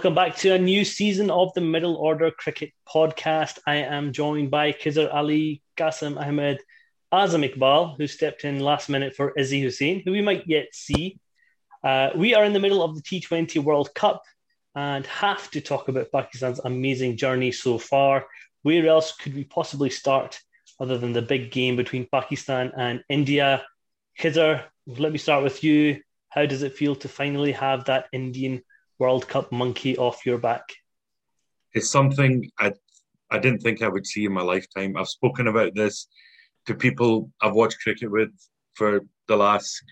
Welcome 0.00 0.14
back 0.14 0.36
to 0.36 0.54
a 0.54 0.58
new 0.58 0.82
season 0.82 1.30
of 1.30 1.52
the 1.52 1.60
Middle 1.60 1.96
Order 1.96 2.30
Cricket 2.30 2.72
Podcast. 2.88 3.58
I 3.66 3.74
am 3.74 4.14
joined 4.14 4.50
by 4.50 4.72
Khizar 4.72 5.12
Ali, 5.12 5.60
Qasim 5.76 6.18
Ahmed, 6.18 6.58
Azam 7.12 7.46
Iqbal, 7.46 7.98
who 7.98 8.06
stepped 8.06 8.46
in 8.46 8.60
last 8.60 8.88
minute 8.88 9.14
for 9.14 9.38
Izzy 9.38 9.60
Hussain, 9.60 10.00
who 10.02 10.12
we 10.12 10.22
might 10.22 10.46
yet 10.46 10.68
see. 10.72 11.20
Uh, 11.84 12.08
we 12.16 12.34
are 12.34 12.46
in 12.46 12.54
the 12.54 12.58
middle 12.58 12.82
of 12.82 12.94
the 12.94 13.02
T20 13.02 13.62
World 13.62 13.94
Cup 13.94 14.22
and 14.74 15.04
have 15.04 15.50
to 15.50 15.60
talk 15.60 15.88
about 15.88 16.10
Pakistan's 16.10 16.60
amazing 16.64 17.18
journey 17.18 17.52
so 17.52 17.76
far. 17.76 18.26
Where 18.62 18.86
else 18.86 19.14
could 19.14 19.34
we 19.34 19.44
possibly 19.44 19.90
start 19.90 20.40
other 20.80 20.96
than 20.96 21.12
the 21.12 21.20
big 21.20 21.50
game 21.50 21.76
between 21.76 22.08
Pakistan 22.10 22.72
and 22.74 23.04
India? 23.10 23.66
Khizar, 24.18 24.64
let 24.86 25.12
me 25.12 25.18
start 25.18 25.44
with 25.44 25.62
you. 25.62 26.00
How 26.30 26.46
does 26.46 26.62
it 26.62 26.78
feel 26.78 26.96
to 26.96 27.08
finally 27.08 27.52
have 27.52 27.84
that 27.84 28.06
Indian 28.14 28.62
World 29.00 29.26
Cup 29.26 29.50
monkey 29.50 29.96
off 29.96 30.26
your 30.26 30.38
back? 30.38 30.62
It's 31.72 31.90
something 31.90 32.48
I 32.58 32.74
I 33.30 33.38
didn't 33.38 33.62
think 33.62 33.82
I 33.82 33.88
would 33.88 34.06
see 34.06 34.24
in 34.26 34.32
my 34.32 34.42
lifetime. 34.42 34.96
I've 34.96 35.08
spoken 35.08 35.46
about 35.48 35.74
this 35.74 36.06
to 36.66 36.74
people 36.74 37.30
I've 37.40 37.54
watched 37.54 37.82
cricket 37.82 38.10
with 38.10 38.30
for 38.74 39.00
the 39.28 39.36
last 39.36 39.82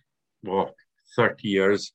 well, 0.42 0.74
30 1.16 1.48
years. 1.48 1.92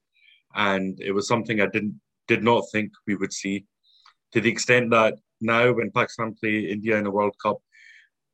And 0.55 0.99
it 1.01 1.11
was 1.11 1.27
something 1.27 1.61
I 1.61 1.67
didn't 1.67 1.99
did 2.27 2.43
not 2.43 2.63
think 2.71 2.91
we 3.05 3.15
would 3.15 3.33
see. 3.33 3.65
To 4.31 4.41
the 4.41 4.49
extent 4.49 4.89
that 4.91 5.15
now 5.41 5.71
when 5.71 5.91
Pakistan 5.91 6.33
play 6.33 6.59
India 6.59 6.97
in 6.97 7.03
the 7.03 7.11
World 7.11 7.35
Cup, 7.43 7.57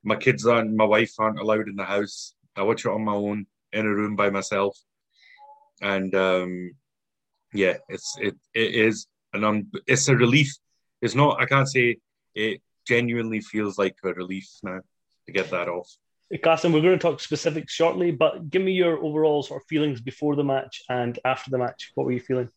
my 0.04 0.16
kids 0.16 0.45
aren't, 0.45 0.73
my 0.73 0.86
wife 0.86 1.14
aren't 1.20 1.39
allowed 1.39 1.67
in 1.67 1.76
the 1.76 1.84
house. 1.84 2.36
I 2.56 2.61
watch 2.61 2.86
it 2.86 2.92
on 2.92 3.04
my 3.04 3.14
own 3.14 3.48
in 3.73 3.86
a 3.86 3.94
room 3.94 4.16
by 4.16 4.30
myself. 4.30 4.78
And 5.82 6.14
um, 6.16 6.72
yeah, 7.53 7.78
it's 7.88 8.16
it 8.19 8.36
it 8.53 8.75
is 8.75 9.08
an 9.33 9.44
un, 9.44 9.67
it's 9.88 10.08
a 10.08 10.16
relief. 10.16 10.55
It's 11.02 11.16
not 11.16 11.39
I 11.42 11.45
can't 11.45 11.67
say 11.67 11.97
it 12.36 12.61
genuinely 12.88 13.42
feels 13.42 13.78
like 13.78 13.95
a 14.03 14.14
relief 14.14 14.50
now 14.64 14.81
to 15.25 15.31
get 15.31 15.50
that 15.52 15.67
off. 15.67 15.89
Qasim, 16.31 16.73
we're 16.73 16.81
going 16.81 16.97
to 16.97 17.00
talk 17.00 17.20
specifics 17.20 17.73
shortly, 17.73 18.11
but 18.11 18.50
give 18.50 18.61
me 18.61 18.72
your 18.72 19.03
overall 19.03 19.42
sort 19.42 19.61
of 19.61 19.67
feelings 19.67 20.00
before 20.00 20.36
the 20.36 20.44
match 20.44 20.83
and 20.88 21.17
after 21.25 21.50
the 21.50 21.58
match. 21.58 21.92
What 21.95 22.05
were 22.05 22.11
you 22.11 22.20
feeling? 22.20 22.50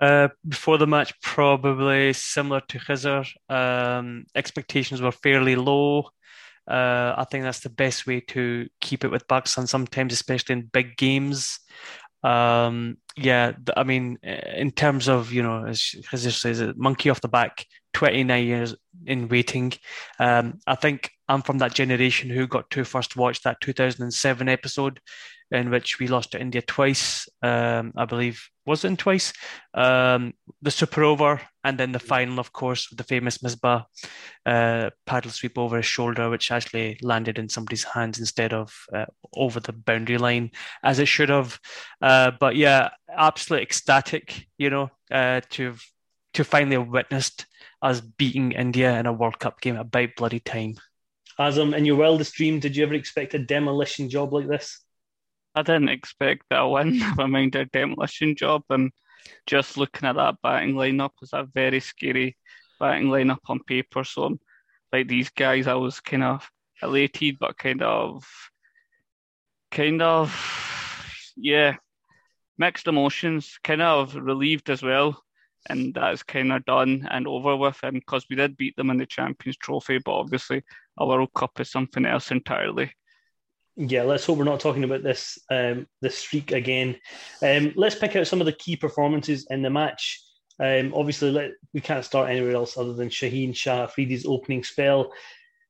Uh, 0.00 0.28
before 0.48 0.78
the 0.78 0.86
match, 0.86 1.12
probably 1.20 2.12
similar 2.14 2.62
to 2.68 2.78
Khizar. 2.78 3.28
Um, 3.48 4.24
expectations 4.34 5.02
were 5.02 5.12
fairly 5.12 5.54
low. 5.54 6.08
Uh, 6.66 7.14
I 7.16 7.26
think 7.30 7.44
that's 7.44 7.60
the 7.60 7.68
best 7.68 8.06
way 8.06 8.20
to 8.20 8.68
keep 8.80 9.04
it 9.04 9.10
with 9.10 9.28
Pakistan 9.28 9.66
sometimes, 9.66 10.12
especially 10.12 10.54
in 10.54 10.70
big 10.72 10.96
games. 10.96 11.60
Um, 12.22 12.98
yeah, 13.16 13.52
I 13.76 13.82
mean, 13.84 14.18
in 14.22 14.70
terms 14.70 15.08
of, 15.08 15.32
you 15.32 15.42
know, 15.42 15.66
as 15.66 15.78
Khizar 15.80 16.32
says, 16.32 16.62
monkey 16.76 17.10
off 17.10 17.20
the 17.20 17.28
back, 17.28 17.66
29 17.92 18.46
years 18.46 18.74
in 19.06 19.28
waiting. 19.28 19.72
Um, 20.18 20.60
I 20.66 20.74
think 20.76 21.10
I'm 21.32 21.40
from 21.42 21.58
that 21.58 21.72
generation 21.72 22.28
who 22.28 22.46
got 22.46 22.68
to 22.70 22.84
first 22.84 23.16
watch 23.16 23.40
that 23.42 23.60
2007 23.62 24.48
episode 24.50 25.00
in 25.50 25.70
which 25.70 25.98
we 25.98 26.06
lost 26.06 26.32
to 26.32 26.40
India 26.40 26.60
twice. 26.60 27.26
Um, 27.42 27.92
I 27.96 28.04
believe 28.04 28.46
was 28.66 28.84
it 28.84 28.88
in 28.88 28.96
twice? 28.98 29.32
Um, 29.72 30.34
the 30.60 30.70
super 30.70 31.02
over, 31.04 31.40
and 31.64 31.78
then 31.78 31.92
the 31.92 31.98
final, 31.98 32.38
of 32.38 32.52
course, 32.52 32.90
with 32.90 32.98
the 32.98 33.04
famous 33.04 33.38
Misbah 33.38 33.84
uh, 34.44 34.90
paddle 35.06 35.30
sweep 35.30 35.56
over 35.56 35.78
his 35.78 35.86
shoulder, 35.86 36.28
which 36.28 36.52
actually 36.52 36.98
landed 37.02 37.38
in 37.38 37.48
somebody's 37.48 37.84
hands 37.84 38.18
instead 38.18 38.52
of 38.52 38.74
uh, 38.94 39.06
over 39.34 39.58
the 39.58 39.72
boundary 39.72 40.18
line 40.18 40.50
as 40.84 40.98
it 40.98 41.08
should 41.08 41.30
have. 41.30 41.58
Uh, 42.02 42.32
but 42.40 42.56
yeah, 42.56 42.90
absolutely 43.10 43.62
ecstatic, 43.62 44.48
you 44.58 44.68
know, 44.68 44.90
uh, 45.10 45.40
to 45.50 45.76
to 46.34 46.44
finally 46.44 46.76
have 46.76 46.88
witnessed 46.88 47.46
us 47.80 48.00
beating 48.02 48.52
India 48.52 48.98
in 48.98 49.06
a 49.06 49.12
World 49.12 49.38
Cup 49.38 49.60
game 49.62 49.76
about 49.76 50.10
bloody 50.16 50.40
time. 50.40 50.76
Azam, 51.38 51.68
um, 51.68 51.74
in 51.74 51.84
your 51.84 51.96
wildest 51.96 52.34
dream, 52.34 52.60
did 52.60 52.76
you 52.76 52.84
ever 52.84 52.94
expect 52.94 53.34
a 53.34 53.38
demolition 53.38 54.08
job 54.08 54.32
like 54.32 54.48
this? 54.48 54.80
I 55.54 55.62
didn't 55.62 55.88
expect 55.88 56.44
that 56.50 56.62
win, 56.62 56.98
never 56.98 57.28
mind 57.28 57.54
a 57.56 57.64
demolition 57.66 58.36
job. 58.36 58.62
And 58.70 58.90
just 59.46 59.76
looking 59.76 60.08
at 60.08 60.16
that 60.16 60.36
batting 60.42 60.74
lineup 60.74 61.10
is 61.22 61.30
a 61.32 61.44
very 61.54 61.80
scary 61.80 62.36
batting 62.80 63.08
lineup 63.08 63.38
on 63.46 63.60
paper. 63.64 64.04
So, 64.04 64.38
like 64.92 65.08
these 65.08 65.30
guys, 65.30 65.66
I 65.66 65.74
was 65.74 66.00
kind 66.00 66.22
of 66.22 66.48
elated, 66.82 67.38
but 67.38 67.56
kind 67.56 67.82
of, 67.82 68.24
kind 69.70 70.02
of, 70.02 71.32
yeah, 71.36 71.76
mixed 72.58 72.88
emotions. 72.88 73.58
Kind 73.62 73.82
of 73.82 74.14
relieved 74.14 74.68
as 74.70 74.82
well, 74.82 75.22
and 75.68 75.94
that's 75.94 76.22
kind 76.22 76.52
of 76.52 76.64
done 76.64 77.06
and 77.10 77.26
over 77.26 77.56
with. 77.56 77.78
And 77.82 77.94
because 77.94 78.26
we 78.28 78.36
did 78.36 78.56
beat 78.56 78.76
them 78.76 78.90
in 78.90 78.98
the 78.98 79.06
Champions 79.06 79.56
Trophy, 79.56 79.98
but 79.98 80.12
obviously 80.12 80.62
a 80.98 81.06
World 81.06 81.32
Cup 81.34 81.60
is 81.60 81.70
something 81.70 82.04
else 82.04 82.30
entirely. 82.30 82.92
Yeah, 83.76 84.02
let's 84.02 84.26
hope 84.26 84.38
we're 84.38 84.44
not 84.44 84.60
talking 84.60 84.84
about 84.84 85.02
this 85.02 85.38
um, 85.50 85.86
this 86.02 86.18
streak 86.18 86.52
again. 86.52 86.96
Um, 87.42 87.72
let's 87.74 87.94
pick 87.94 88.16
out 88.16 88.26
some 88.26 88.40
of 88.40 88.46
the 88.46 88.52
key 88.52 88.76
performances 88.76 89.46
in 89.50 89.62
the 89.62 89.70
match. 89.70 90.22
Um, 90.60 90.92
obviously, 90.94 91.30
let, 91.30 91.52
we 91.72 91.80
can't 91.80 92.04
start 92.04 92.30
anywhere 92.30 92.54
else 92.54 92.76
other 92.76 92.92
than 92.92 93.08
Shaheen 93.08 93.56
Shah 93.56 93.86
Afridi's 93.86 94.26
opening 94.26 94.62
spell 94.62 95.12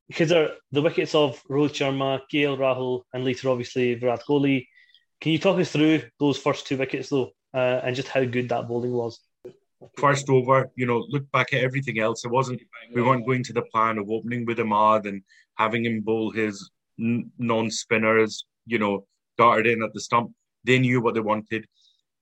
because 0.07 0.29
the 0.29 0.81
wickets 0.81 1.15
of 1.15 1.41
Rohit 1.49 1.71
Sharma, 1.71 2.19
KL 2.31 2.57
Rahul, 2.57 3.03
and 3.13 3.23
later 3.23 3.49
obviously 3.49 3.95
Virat 3.95 4.21
Kohli. 4.27 4.67
Can 5.21 5.31
you 5.31 5.39
talk 5.39 5.57
us 5.59 5.71
through 5.71 6.01
those 6.19 6.37
first 6.37 6.67
two 6.67 6.77
wickets 6.77 7.09
though, 7.09 7.31
uh, 7.53 7.79
and 7.83 7.95
just 7.95 8.09
how 8.09 8.25
good 8.25 8.49
that 8.49 8.67
bowling 8.67 8.91
was? 8.91 9.19
First 9.97 10.29
over, 10.29 10.69
you 10.75 10.85
know, 10.85 11.05
look 11.09 11.29
back 11.31 11.53
at 11.53 11.63
everything 11.63 11.99
else. 11.99 12.25
It 12.25 12.31
wasn't 12.31 12.61
we 12.93 13.01
weren't 13.01 13.25
going 13.25 13.43
to 13.43 13.53
the 13.53 13.63
plan 13.63 13.97
of 13.97 14.09
opening 14.09 14.45
with 14.45 14.57
Imad 14.57 15.07
and 15.07 15.21
having 15.55 15.85
him 15.85 16.01
bowl 16.01 16.31
his 16.31 16.69
non-spinners, 16.97 18.45
you 18.65 18.79
know, 18.79 19.05
darted 19.37 19.67
in 19.67 19.83
at 19.83 19.93
the 19.93 19.99
stump. 19.99 20.31
They 20.63 20.79
knew 20.79 21.01
what 21.01 21.13
they 21.13 21.19
wanted. 21.19 21.65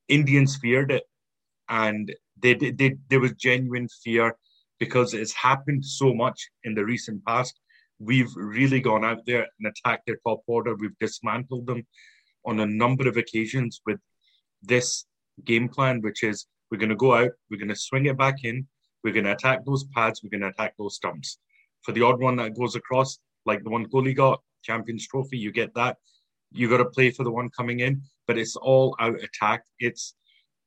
Indians 0.07 0.57
feared 0.57 0.91
it, 0.91 1.03
and 1.69 2.13
they, 2.39 2.53
they, 2.53 2.71
they 2.71 2.97
there 3.09 3.19
was 3.19 3.33
genuine 3.33 3.87
fear 4.03 4.35
because 4.79 5.13
it's 5.13 5.33
happened 5.33 5.85
so 5.85 6.13
much 6.13 6.49
in 6.63 6.73
the 6.73 6.83
recent 6.83 7.23
past. 7.25 7.59
We've 7.99 8.33
really 8.35 8.79
gone 8.79 9.05
out 9.05 9.25
there 9.25 9.45
and 9.59 9.71
attacked 9.71 10.07
their 10.07 10.17
top 10.25 10.41
order. 10.47 10.75
We've 10.75 10.97
dismantled 10.99 11.67
them 11.67 11.85
on 12.45 12.59
a 12.59 12.65
number 12.65 13.07
of 13.07 13.17
occasions 13.17 13.81
with 13.85 13.99
this 14.63 15.05
game 15.45 15.69
plan, 15.69 16.01
which 16.01 16.23
is 16.23 16.47
we're 16.71 16.77
going 16.77 16.89
to 16.89 16.95
go 16.95 17.13
out, 17.13 17.31
we're 17.49 17.57
going 17.57 17.67
to 17.67 17.75
swing 17.75 18.05
it 18.05 18.17
back 18.17 18.43
in, 18.43 18.65
we're 19.03 19.13
going 19.13 19.25
to 19.25 19.33
attack 19.33 19.65
those 19.65 19.83
pads, 19.85 20.21
we're 20.23 20.29
going 20.29 20.41
to 20.41 20.47
attack 20.47 20.73
those 20.77 20.95
stumps. 20.95 21.37
For 21.83 21.91
the 21.91 22.03
odd 22.03 22.19
one 22.19 22.37
that 22.37 22.57
goes 22.57 22.75
across, 22.75 23.19
like 23.45 23.63
the 23.63 23.69
one 23.69 23.87
Kohli 23.87 24.15
got, 24.15 24.41
Champions 24.63 25.07
Trophy, 25.07 25.37
you 25.37 25.51
get 25.51 25.73
that. 25.75 25.97
You 26.51 26.69
got 26.69 26.77
to 26.77 26.85
play 26.85 27.11
for 27.11 27.23
the 27.23 27.31
one 27.31 27.49
coming 27.49 27.79
in, 27.79 28.03
but 28.27 28.37
it's 28.37 28.55
all 28.55 28.95
out 28.99 29.21
attack. 29.21 29.63
It's 29.79 30.15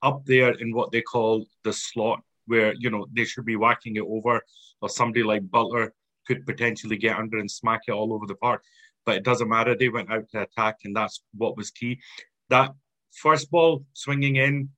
up 0.03 0.25
there 0.25 0.53
in 0.53 0.75
what 0.75 0.93
they 0.93 1.03
call 1.03 1.47
the 1.63 1.73
slot, 1.73 2.21
where 2.47 2.75
you 2.79 2.91
know 2.91 3.07
they 3.13 3.25
should 3.25 3.45
be 3.45 3.57
whacking 3.57 3.97
it 3.97 4.03
over, 4.03 4.41
or 4.81 4.89
somebody 4.89 5.23
like 5.23 5.43
Buttler 5.43 5.91
could 6.27 6.47
potentially 6.47 6.97
get 6.97 7.17
under 7.17 7.39
and 7.39 7.51
smack 7.51 7.83
it 7.87 7.93
all 7.93 8.13
over 8.13 8.27
the 8.27 8.35
park. 8.37 8.63
But 9.07 9.17
it 9.17 9.25
doesn't 9.25 9.49
matter. 9.49 9.77
They 9.77 9.91
went 9.91 10.11
out 10.11 10.25
to 10.31 10.43
attack, 10.43 10.79
and 10.85 10.97
that's 10.97 11.23
what 11.35 11.57
was 11.57 11.71
key. 11.71 12.01
That 12.49 12.73
first 13.13 13.51
ball 13.51 13.85
swinging 13.93 14.37
in, 14.37 14.71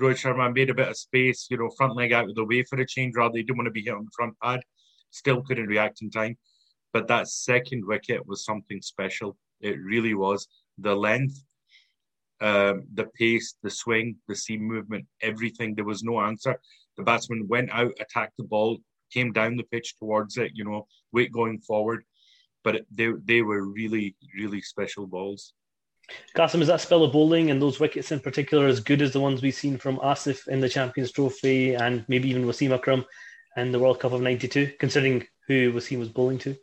Rohit 0.00 0.16
Sharma 0.20 0.52
made 0.52 0.70
a 0.70 0.74
bit 0.74 0.88
of 0.88 0.96
space, 0.96 1.46
you 1.50 1.56
know, 1.56 1.70
front 1.76 1.96
leg 1.96 2.12
out 2.12 2.28
of 2.28 2.34
the 2.34 2.44
way 2.44 2.62
for 2.62 2.78
a 2.78 2.86
change 2.86 3.14
rather. 3.16 3.32
They 3.32 3.42
didn't 3.42 3.56
want 3.56 3.66
to 3.66 3.72
be 3.72 3.82
hit 3.82 3.94
on 3.94 4.04
the 4.04 4.10
front 4.14 4.34
pad. 4.42 4.60
Still 5.10 5.42
couldn't 5.42 5.68
react 5.68 6.02
in 6.02 6.10
time. 6.10 6.36
But 6.92 7.08
that 7.08 7.28
second 7.28 7.86
wicket 7.86 8.26
was 8.26 8.44
something 8.44 8.82
special. 8.82 9.36
It 9.60 9.78
really 9.82 10.14
was. 10.14 10.46
The 10.78 10.94
length, 10.94 11.42
um, 12.40 12.84
the 12.92 13.06
pace, 13.18 13.54
the 13.62 13.70
swing, 13.70 14.16
the 14.28 14.36
seam 14.36 14.62
movement, 14.62 15.06
everything. 15.22 15.74
There 15.74 15.84
was 15.84 16.02
no 16.02 16.20
answer. 16.20 16.60
The 16.96 17.02
batsman 17.02 17.48
went 17.48 17.70
out, 17.70 17.92
attacked 18.00 18.36
the 18.36 18.44
ball, 18.44 18.78
came 19.12 19.32
down 19.32 19.56
the 19.56 19.64
pitch 19.64 19.96
towards 19.98 20.36
it, 20.36 20.52
you 20.54 20.64
know, 20.64 20.86
weight 21.12 21.32
going 21.32 21.60
forward. 21.60 22.04
But 22.64 22.82
they, 22.90 23.12
they 23.24 23.42
were 23.42 23.64
really, 23.64 24.16
really 24.36 24.60
special 24.60 25.06
balls. 25.06 25.54
Qasim, 26.36 26.60
is 26.60 26.68
that 26.68 26.80
spell 26.80 27.02
of 27.02 27.12
bowling 27.12 27.50
and 27.50 27.60
those 27.60 27.80
wickets 27.80 28.12
in 28.12 28.20
particular 28.20 28.66
as 28.66 28.80
good 28.80 29.02
as 29.02 29.12
the 29.12 29.20
ones 29.20 29.42
we've 29.42 29.54
seen 29.54 29.78
from 29.78 29.98
Asif 29.98 30.46
in 30.48 30.60
the 30.60 30.68
Champions 30.68 31.10
Trophy 31.10 31.74
and 31.74 32.04
maybe 32.08 32.28
even 32.30 32.44
Wasim 32.44 32.72
Akram 32.72 33.04
in 33.56 33.72
the 33.72 33.78
World 33.78 34.00
Cup 34.00 34.12
of 34.12 34.20
92, 34.20 34.74
considering 34.78 35.26
who 35.48 35.72
Wasim 35.72 35.98
was 35.98 36.08
bowling 36.08 36.38
to? 36.38 36.56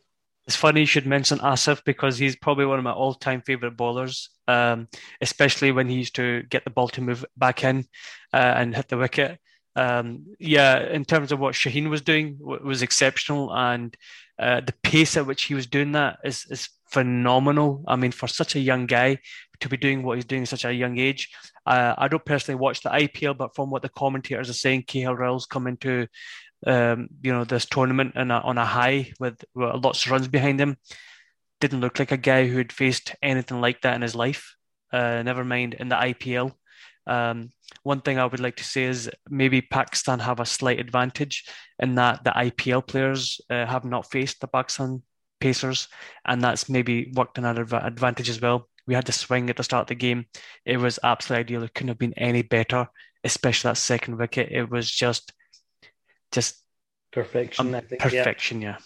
It's 0.45 0.55
funny 0.55 0.81
you 0.81 0.85
should 0.85 1.07
mention 1.07 1.39
Asif 1.39 1.83
because 1.85 2.17
he's 2.17 2.35
probably 2.35 2.65
one 2.65 2.77
of 2.77 2.83
my 2.83 2.91
all-time 2.91 3.41
favorite 3.41 3.77
bowlers, 3.77 4.29
um, 4.47 4.89
especially 5.21 5.71
when 5.71 5.87
he 5.87 5.95
used 5.95 6.15
to 6.15 6.43
get 6.43 6.65
the 6.65 6.69
ball 6.69 6.89
to 6.89 7.01
move 7.01 7.25
back 7.37 7.63
in 7.63 7.85
uh, 8.33 8.53
and 8.57 8.75
hit 8.75 8.89
the 8.89 8.97
wicket. 8.97 9.39
Um, 9.75 10.35
yeah, 10.39 10.79
in 10.79 11.03
terms 11.05 11.31
of 11.31 11.39
what 11.39 11.55
Shaheen 11.55 11.89
was 11.89 12.01
doing, 12.01 12.37
was 12.39 12.81
exceptional, 12.81 13.51
and 13.53 13.95
uh, 14.39 14.61
the 14.61 14.73
pace 14.83 15.17
at 15.17 15.25
which 15.25 15.43
he 15.43 15.55
was 15.55 15.67
doing 15.67 15.93
that 15.93 16.19
is 16.23 16.45
is 16.49 16.69
phenomenal. 16.89 17.83
I 17.87 17.95
mean, 17.95 18.11
for 18.11 18.27
such 18.27 18.55
a 18.55 18.59
young 18.59 18.85
guy 18.85 19.17
to 19.61 19.69
be 19.69 19.77
doing 19.77 20.03
what 20.03 20.17
he's 20.17 20.25
doing 20.25 20.43
at 20.43 20.49
such 20.49 20.65
a 20.65 20.73
young 20.73 20.97
age, 20.99 21.29
Uh, 21.65 21.95
I 21.97 22.07
don't 22.07 22.25
personally 22.25 22.59
watch 22.59 22.81
the 22.81 22.89
IPL, 22.89 23.37
but 23.37 23.55
from 23.55 23.69
what 23.69 23.81
the 23.81 23.89
commentators 23.89 24.49
are 24.49 24.53
saying, 24.53 24.83
KL 24.83 25.17
Rahul's 25.17 25.45
coming 25.45 25.77
to 25.77 26.07
um, 26.65 27.07
you 27.21 27.31
know 27.33 27.43
this 27.45 27.65
tournament 27.65 28.13
a, 28.15 28.21
on 28.21 28.57
a 28.57 28.65
high 28.65 29.11
with, 29.19 29.43
with 29.55 29.83
lots 29.83 30.05
of 30.05 30.11
runs 30.11 30.27
behind 30.27 30.59
him. 30.59 30.77
Didn't 31.61 31.81
look 31.81 31.99
like 31.99 32.11
a 32.11 32.17
guy 32.17 32.47
who 32.47 32.57
had 32.57 32.71
faced 32.71 33.15
anything 33.21 33.61
like 33.61 33.81
that 33.81 33.95
in 33.95 34.01
his 34.01 34.15
life. 34.15 34.55
Uh, 34.91 35.23
never 35.23 35.43
mind 35.43 35.73
in 35.73 35.89
the 35.89 35.95
IPL. 35.95 36.53
Um, 37.07 37.49
one 37.83 38.01
thing 38.01 38.17
I 38.17 38.25
would 38.25 38.39
like 38.39 38.55
to 38.57 38.63
say 38.63 38.85
is 38.85 39.09
maybe 39.29 39.61
Pakistan 39.61 40.19
have 40.19 40.39
a 40.39 40.45
slight 40.45 40.79
advantage 40.79 41.45
in 41.79 41.95
that 41.95 42.23
the 42.23 42.31
IPL 42.31 42.85
players 42.85 43.41
uh, 43.49 43.65
have 43.65 43.85
not 43.85 44.09
faced 44.09 44.39
the 44.39 44.47
Pakistan 44.47 45.03
Pacers, 45.39 45.87
and 46.25 46.41
that's 46.41 46.69
maybe 46.69 47.11
worked 47.15 47.37
in 47.37 47.45
our 47.45 47.59
advantage 47.59 48.29
as 48.29 48.41
well. 48.41 48.69
We 48.87 48.93
had 48.93 49.05
the 49.05 49.11
swing 49.11 49.49
at 49.49 49.57
the 49.57 49.63
start 49.63 49.83
of 49.83 49.87
the 49.87 49.95
game. 49.95 50.25
It 50.65 50.77
was 50.77 50.99
absolutely 51.03 51.41
ideal. 51.41 51.63
It 51.63 51.73
couldn't 51.73 51.89
have 51.89 51.97
been 51.97 52.13
any 52.17 52.41
better, 52.41 52.87
especially 53.23 53.69
that 53.69 53.77
second 53.77 54.17
wicket. 54.17 54.51
It 54.51 54.69
was 54.69 54.89
just, 54.89 55.33
just 56.31 56.61
perfection. 57.11 57.67
Um, 57.67 57.75
I 57.75 57.81
think 57.81 58.01
perfection. 58.01 58.61
Yeah. 58.61 58.69
yeah. 58.69 58.77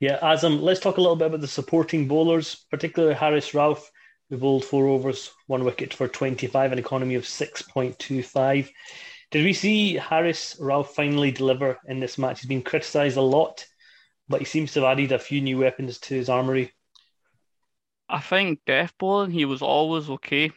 Yeah, 0.00 0.18
Azam, 0.20 0.60
let's 0.60 0.80
talk 0.80 0.98
a 0.98 1.00
little 1.00 1.16
bit 1.16 1.28
about 1.28 1.40
the 1.40 1.48
supporting 1.48 2.08
bowlers, 2.08 2.66
particularly 2.70 3.14
Haris 3.14 3.52
Rauf, 3.52 3.84
who 4.30 4.38
bowled 4.38 4.64
four 4.64 4.86
overs, 4.86 5.30
one 5.46 5.64
wicket 5.64 5.94
for 5.94 6.08
25, 6.08 6.72
an 6.72 6.78
economy 6.78 7.14
of 7.14 7.24
6.25. 7.24 8.70
Did 9.30 9.44
we 9.44 9.52
see 9.52 9.96
Haris 9.96 10.56
Rauf 10.60 10.88
finally 10.88 11.30
deliver 11.30 11.78
in 11.86 12.00
this 12.00 12.18
match? 12.18 12.40
He's 12.40 12.48
been 12.48 12.62
criticised 12.62 13.16
a 13.16 13.22
lot 13.22 13.64
but 14.28 14.40
he 14.40 14.44
seems 14.44 14.72
to 14.72 14.80
have 14.80 14.92
added 14.92 15.12
a 15.12 15.18
few 15.18 15.40
new 15.40 15.58
weapons 15.58 15.98
to 15.98 16.14
his 16.14 16.28
armory. 16.28 16.72
I 18.08 18.20
think 18.20 18.60
death 18.66 18.92
bowling 18.98 19.30
he 19.30 19.44
was 19.44 19.62
always 19.62 20.08
okay. 20.10 20.50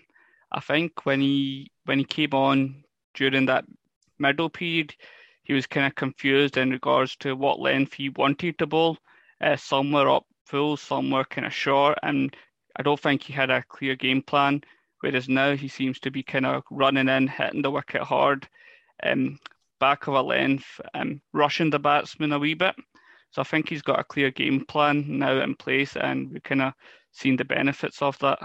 I 0.51 0.59
think 0.59 1.05
when 1.05 1.21
he 1.21 1.71
when 1.85 1.99
he 1.99 2.05
came 2.05 2.33
on 2.33 2.83
during 3.13 3.45
that 3.47 3.65
middle 4.19 4.49
period, 4.49 4.95
he 5.43 5.53
was 5.53 5.67
kind 5.67 5.87
of 5.87 5.95
confused 5.95 6.57
in 6.57 6.71
regards 6.71 7.15
to 7.17 7.35
what 7.35 7.59
length 7.59 7.93
he 7.93 8.09
wanted 8.09 8.57
to 8.59 8.67
bowl. 8.67 8.97
Uh, 9.39 9.55
some 9.55 9.91
were 9.91 10.09
up 10.09 10.25
full, 10.45 10.77
some 10.77 11.11
were 11.11 11.25
kind 11.25 11.47
of 11.47 11.53
short, 11.53 11.97
and 12.03 12.35
I 12.77 12.83
don't 12.83 12.99
think 12.99 13.23
he 13.23 13.33
had 13.33 13.49
a 13.49 13.63
clear 13.63 13.95
game 13.95 14.21
plan. 14.21 14.63
Whereas 15.01 15.29
now 15.29 15.55
he 15.55 15.67
seems 15.67 15.99
to 15.99 16.11
be 16.11 16.23
kind 16.23 16.45
of 16.45 16.63
running 16.71 17.07
in, 17.07 17.27
hitting 17.27 17.61
the 17.61 17.71
wicket 17.71 18.01
hard, 18.01 18.47
um, 19.03 19.39
back 19.79 20.07
of 20.07 20.15
a 20.15 20.21
length, 20.21 20.81
um, 20.93 21.21
rushing 21.33 21.69
the 21.69 21.79
batsman 21.79 22.33
a 22.33 22.39
wee 22.39 22.55
bit. 22.55 22.75
So 23.31 23.41
I 23.41 23.43
think 23.43 23.69
he's 23.69 23.83
got 23.83 23.99
a 23.99 24.03
clear 24.03 24.31
game 24.31 24.65
plan 24.65 25.19
now 25.19 25.39
in 25.41 25.55
place, 25.55 25.95
and 25.95 26.31
we've 26.31 26.43
kind 26.43 26.63
of 26.63 26.73
seen 27.11 27.35
the 27.35 27.45
benefits 27.45 28.01
of 28.01 28.17
that. 28.19 28.39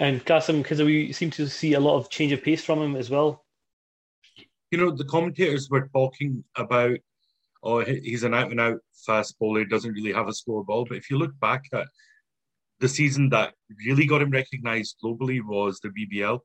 And 0.00 0.24
Qasim, 0.24 0.62
because 0.62 0.82
we 0.82 1.12
seem 1.12 1.30
to 1.32 1.48
see 1.48 1.74
a 1.74 1.80
lot 1.80 1.96
of 1.96 2.10
change 2.10 2.32
of 2.32 2.42
pace 2.42 2.64
from 2.64 2.80
him 2.80 2.96
as 2.96 3.10
well. 3.10 3.44
You 4.70 4.78
know, 4.78 4.90
the 4.90 5.04
commentators 5.04 5.70
were 5.70 5.88
talking 5.94 6.42
about, 6.56 6.98
oh, 7.62 7.84
he's 7.84 8.24
an 8.24 8.34
out 8.34 8.50
and 8.50 8.60
out 8.60 8.80
fast 9.06 9.38
bowler, 9.38 9.64
doesn't 9.64 9.92
really 9.92 10.12
have 10.12 10.28
a 10.28 10.34
slower 10.34 10.64
ball. 10.64 10.86
But 10.88 10.98
if 10.98 11.08
you 11.08 11.18
look 11.18 11.38
back 11.38 11.64
at 11.72 11.86
the 12.80 12.88
season 12.88 13.28
that 13.30 13.54
really 13.86 14.06
got 14.06 14.22
him 14.22 14.30
recognised 14.30 14.96
globally 15.02 15.40
was 15.44 15.80
the 15.80 15.88
BBL. 15.88 16.40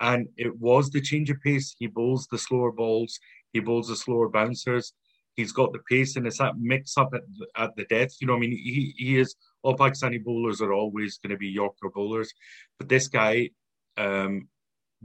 And 0.00 0.28
it 0.36 0.56
was 0.58 0.90
the 0.90 1.00
change 1.00 1.30
of 1.30 1.40
pace. 1.40 1.74
He 1.78 1.86
bowls 1.86 2.28
the 2.30 2.38
slower 2.38 2.70
balls, 2.70 3.18
he 3.52 3.60
bowls 3.60 3.88
the 3.88 3.96
slower 3.96 4.28
bouncers, 4.28 4.92
He's 5.38 5.52
got 5.52 5.72
the 5.72 5.78
pace 5.88 6.16
and 6.16 6.26
it's 6.26 6.38
that 6.38 6.58
mix 6.58 6.98
up 6.98 7.10
at, 7.14 7.20
at 7.56 7.76
the 7.76 7.84
death. 7.84 8.10
You 8.20 8.26
know, 8.26 8.34
I 8.34 8.40
mean, 8.40 8.50
he, 8.50 8.92
he 8.96 9.20
is, 9.20 9.36
all 9.62 9.76
Pakistani 9.76 10.20
bowlers 10.20 10.60
are 10.60 10.72
always 10.72 11.18
going 11.18 11.30
to 11.30 11.36
be 11.36 11.46
Yorker 11.46 11.90
bowlers. 11.94 12.32
But 12.76 12.88
this 12.88 13.06
guy 13.06 13.50
um, 13.96 14.48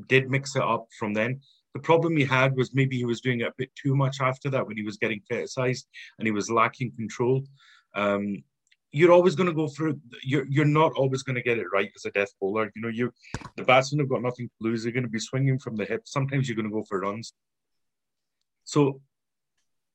did 0.08 0.32
mix 0.32 0.56
it 0.56 0.64
up 0.64 0.88
from 0.98 1.14
then. 1.14 1.42
The 1.76 1.82
problem 1.82 2.18
he 2.18 2.26
had 2.26 2.56
was 2.56 2.74
maybe 2.74 2.98
he 2.98 3.06
was 3.06 3.22
doing 3.22 3.42
it 3.42 3.50
a 3.50 3.54
bit 3.60 3.70
too 3.76 3.96
much 3.96 4.22
after 4.22 4.50
that 4.50 4.66
when 4.66 4.76
he 4.76 4.82
was 4.82 4.98
getting 4.98 5.22
criticised 5.30 5.88
and 6.18 6.28
he 6.28 6.32
was 6.32 6.50
lacking 6.50 6.94
control. 6.96 7.44
Um, 7.94 8.44
you're 8.94 9.12
always 9.12 9.36
going 9.36 9.48
to 9.48 9.54
go 9.54 9.68
through. 9.68 10.00
You're 10.24 10.46
you're 10.48 10.66
not 10.66 10.94
always 10.94 11.24
going 11.24 11.36
to 11.36 11.42
get 11.42 11.58
it 11.58 11.66
right 11.74 11.92
as 11.96 12.06
a 12.06 12.12
death 12.12 12.32
bowler. 12.40 12.72
You 12.76 12.82
know, 12.84 12.88
you 12.88 13.12
the 13.58 13.64
batsmen 13.64 14.00
have 14.00 14.10
got 14.10 14.22
nothing 14.22 14.48
to 14.48 14.54
lose. 14.62 14.84
They're 14.84 14.94
going 14.94 15.04
to 15.04 15.10
be 15.10 15.20
swinging 15.20 15.60
from 15.60 15.76
the 15.76 15.86
hip. 15.86 16.04
Sometimes 16.06 16.48
you're 16.48 16.56
going 16.56 16.70
to 16.70 16.74
go 16.74 16.84
for 16.88 17.00
runs. 17.00 17.34
So 18.66 19.02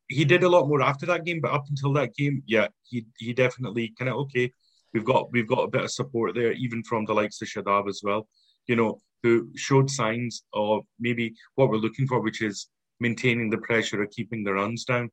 he 0.09 0.25
did 0.25 0.43
a 0.43 0.49
lot 0.49 0.69
more 0.69 0.83
after 0.83 1.07
that 1.07 1.25
game, 1.25 1.41
but 1.41 1.53
up 1.53 1.67
until 1.71 1.93
that 1.95 2.15
game, 2.15 2.43
yeah, 2.47 2.69
he 2.83 3.07
he 3.19 3.33
definitely 3.33 3.95
kind 3.97 4.09
of 4.09 4.17
okay. 4.17 4.53
We've 4.93 5.05
got 5.05 5.31
we've 5.33 5.49
got 5.49 5.63
a 5.63 5.69
bit 5.69 5.85
of 5.85 5.93
support 5.93 6.35
there, 6.35 6.53
even 6.53 6.83
from 6.83 7.05
the 7.05 7.15
likes 7.15 7.41
of 7.41 7.49
Shadab 7.49 7.89
as 7.89 8.01
well. 8.03 8.29
You 8.67 8.77
know, 8.77 9.01
who 9.23 9.49
showed 9.55 9.91
signs 9.91 10.43
of 10.53 10.83
maybe 10.99 11.35
what 11.55 11.71
we're 11.71 11.77
looking 11.77 12.09
for, 12.09 12.21
which 12.21 12.43
is 12.43 12.69
maintaining 12.99 13.49
the 13.49 13.59
pressure 13.59 14.03
or 14.03 14.07
keeping 14.07 14.43
the 14.43 14.55
runs 14.55 14.85
down. 14.85 15.11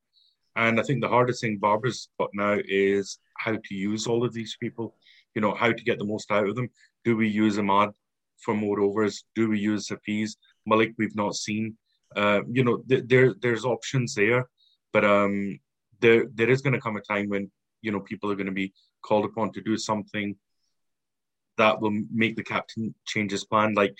And 0.56 0.80
I 0.80 0.84
think 0.84 1.02
the 1.02 1.10
hardest 1.10 1.42
thing 1.42 1.58
Babar's 1.58 2.10
got 2.20 2.30
now 2.34 2.58
is 2.66 3.20
how 3.38 3.54
to 3.54 3.76
use 3.76 4.08
all 4.08 4.24
of 4.24 4.34
these 4.34 4.56
people. 4.60 4.96
You 5.34 5.42
know, 5.42 5.54
how 5.54 5.72
to 5.72 5.84
get 5.84 6.00
the 6.00 6.06
most 6.06 6.32
out 6.32 6.48
of 6.48 6.56
them. 6.56 6.70
Do 7.04 7.18
we 7.18 7.28
use 7.28 7.58
Imad 7.58 7.94
for 8.38 8.54
more 8.54 8.80
overs? 8.80 9.26
Do 9.36 9.50
we 9.50 9.60
use 9.60 9.90
Hafiz? 9.90 10.38
Malik, 10.66 10.94
we've 10.98 11.16
not 11.16 11.36
seen. 11.36 11.78
Uh, 12.16 12.42
you 12.50 12.64
know, 12.64 12.78
th- 12.88 13.04
there 13.08 13.34
there's 13.42 13.66
options 13.66 14.16
there 14.16 14.48
but 14.96 15.04
um, 15.04 15.60
there 16.00 16.24
there 16.34 16.50
is 16.50 16.62
going 16.62 16.72
to 16.72 16.80
come 16.80 16.96
a 16.96 17.02
time 17.02 17.28
when 17.28 17.52
you 17.82 17.92
know 17.92 18.00
people 18.00 18.32
are 18.32 18.36
going 18.36 18.54
to 18.54 18.62
be 18.64 18.72
called 19.02 19.26
upon 19.26 19.52
to 19.52 19.62
do 19.62 19.76
something 19.76 20.38
that 21.58 21.82
will 21.82 21.96
make 22.14 22.38
the 22.38 22.44
captain 22.44 22.96
change 23.06 23.32
his 23.32 23.44
plan. 23.44 23.74
Like 23.74 23.94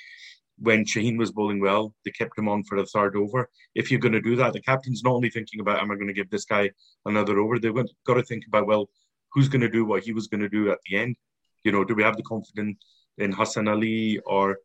when 0.58 0.86
Shaheen 0.86 1.18
was 1.18 1.32
bowling 1.32 1.60
well, 1.60 1.94
they 2.04 2.12
kept 2.12 2.38
him 2.38 2.48
on 2.48 2.64
for 2.64 2.78
the 2.78 2.86
third 2.86 3.16
over. 3.16 3.50
If 3.74 3.92
you're 3.92 4.00
going 4.00 4.14
to 4.14 4.22
do 4.22 4.36
that, 4.38 4.54
the 4.54 4.62
captain's 4.62 5.04
not 5.04 5.14
only 5.14 5.30
thinking 5.30 5.60
about, 5.60 5.82
am 5.82 5.92
I 5.92 5.96
going 5.96 6.08
to 6.08 6.14
give 6.14 6.30
this 6.30 6.46
guy 6.46 6.72
another 7.06 7.40
over? 7.40 7.60
They've 7.60 7.74
got 8.06 8.14
to 8.14 8.24
think 8.24 8.46
about, 8.48 8.68
well, 8.68 8.90
who's 9.34 9.50
going 9.50 9.62
to 9.62 9.70
do 9.70 9.86
what 9.86 10.04
he 10.04 10.14
was 10.14 10.28
going 10.28 10.42
to 10.42 10.50
do 10.50 10.72
at 10.72 10.80
the 10.86 10.98
end? 10.98 11.16
You 11.64 11.72
know, 11.72 11.84
do 11.84 11.96
we 11.96 12.04
have 12.04 12.16
the 12.16 12.24
confidence 12.24 12.78
in 13.18 13.32
Hasan 13.32 13.68
Ali 13.68 14.20
or, 14.26 14.58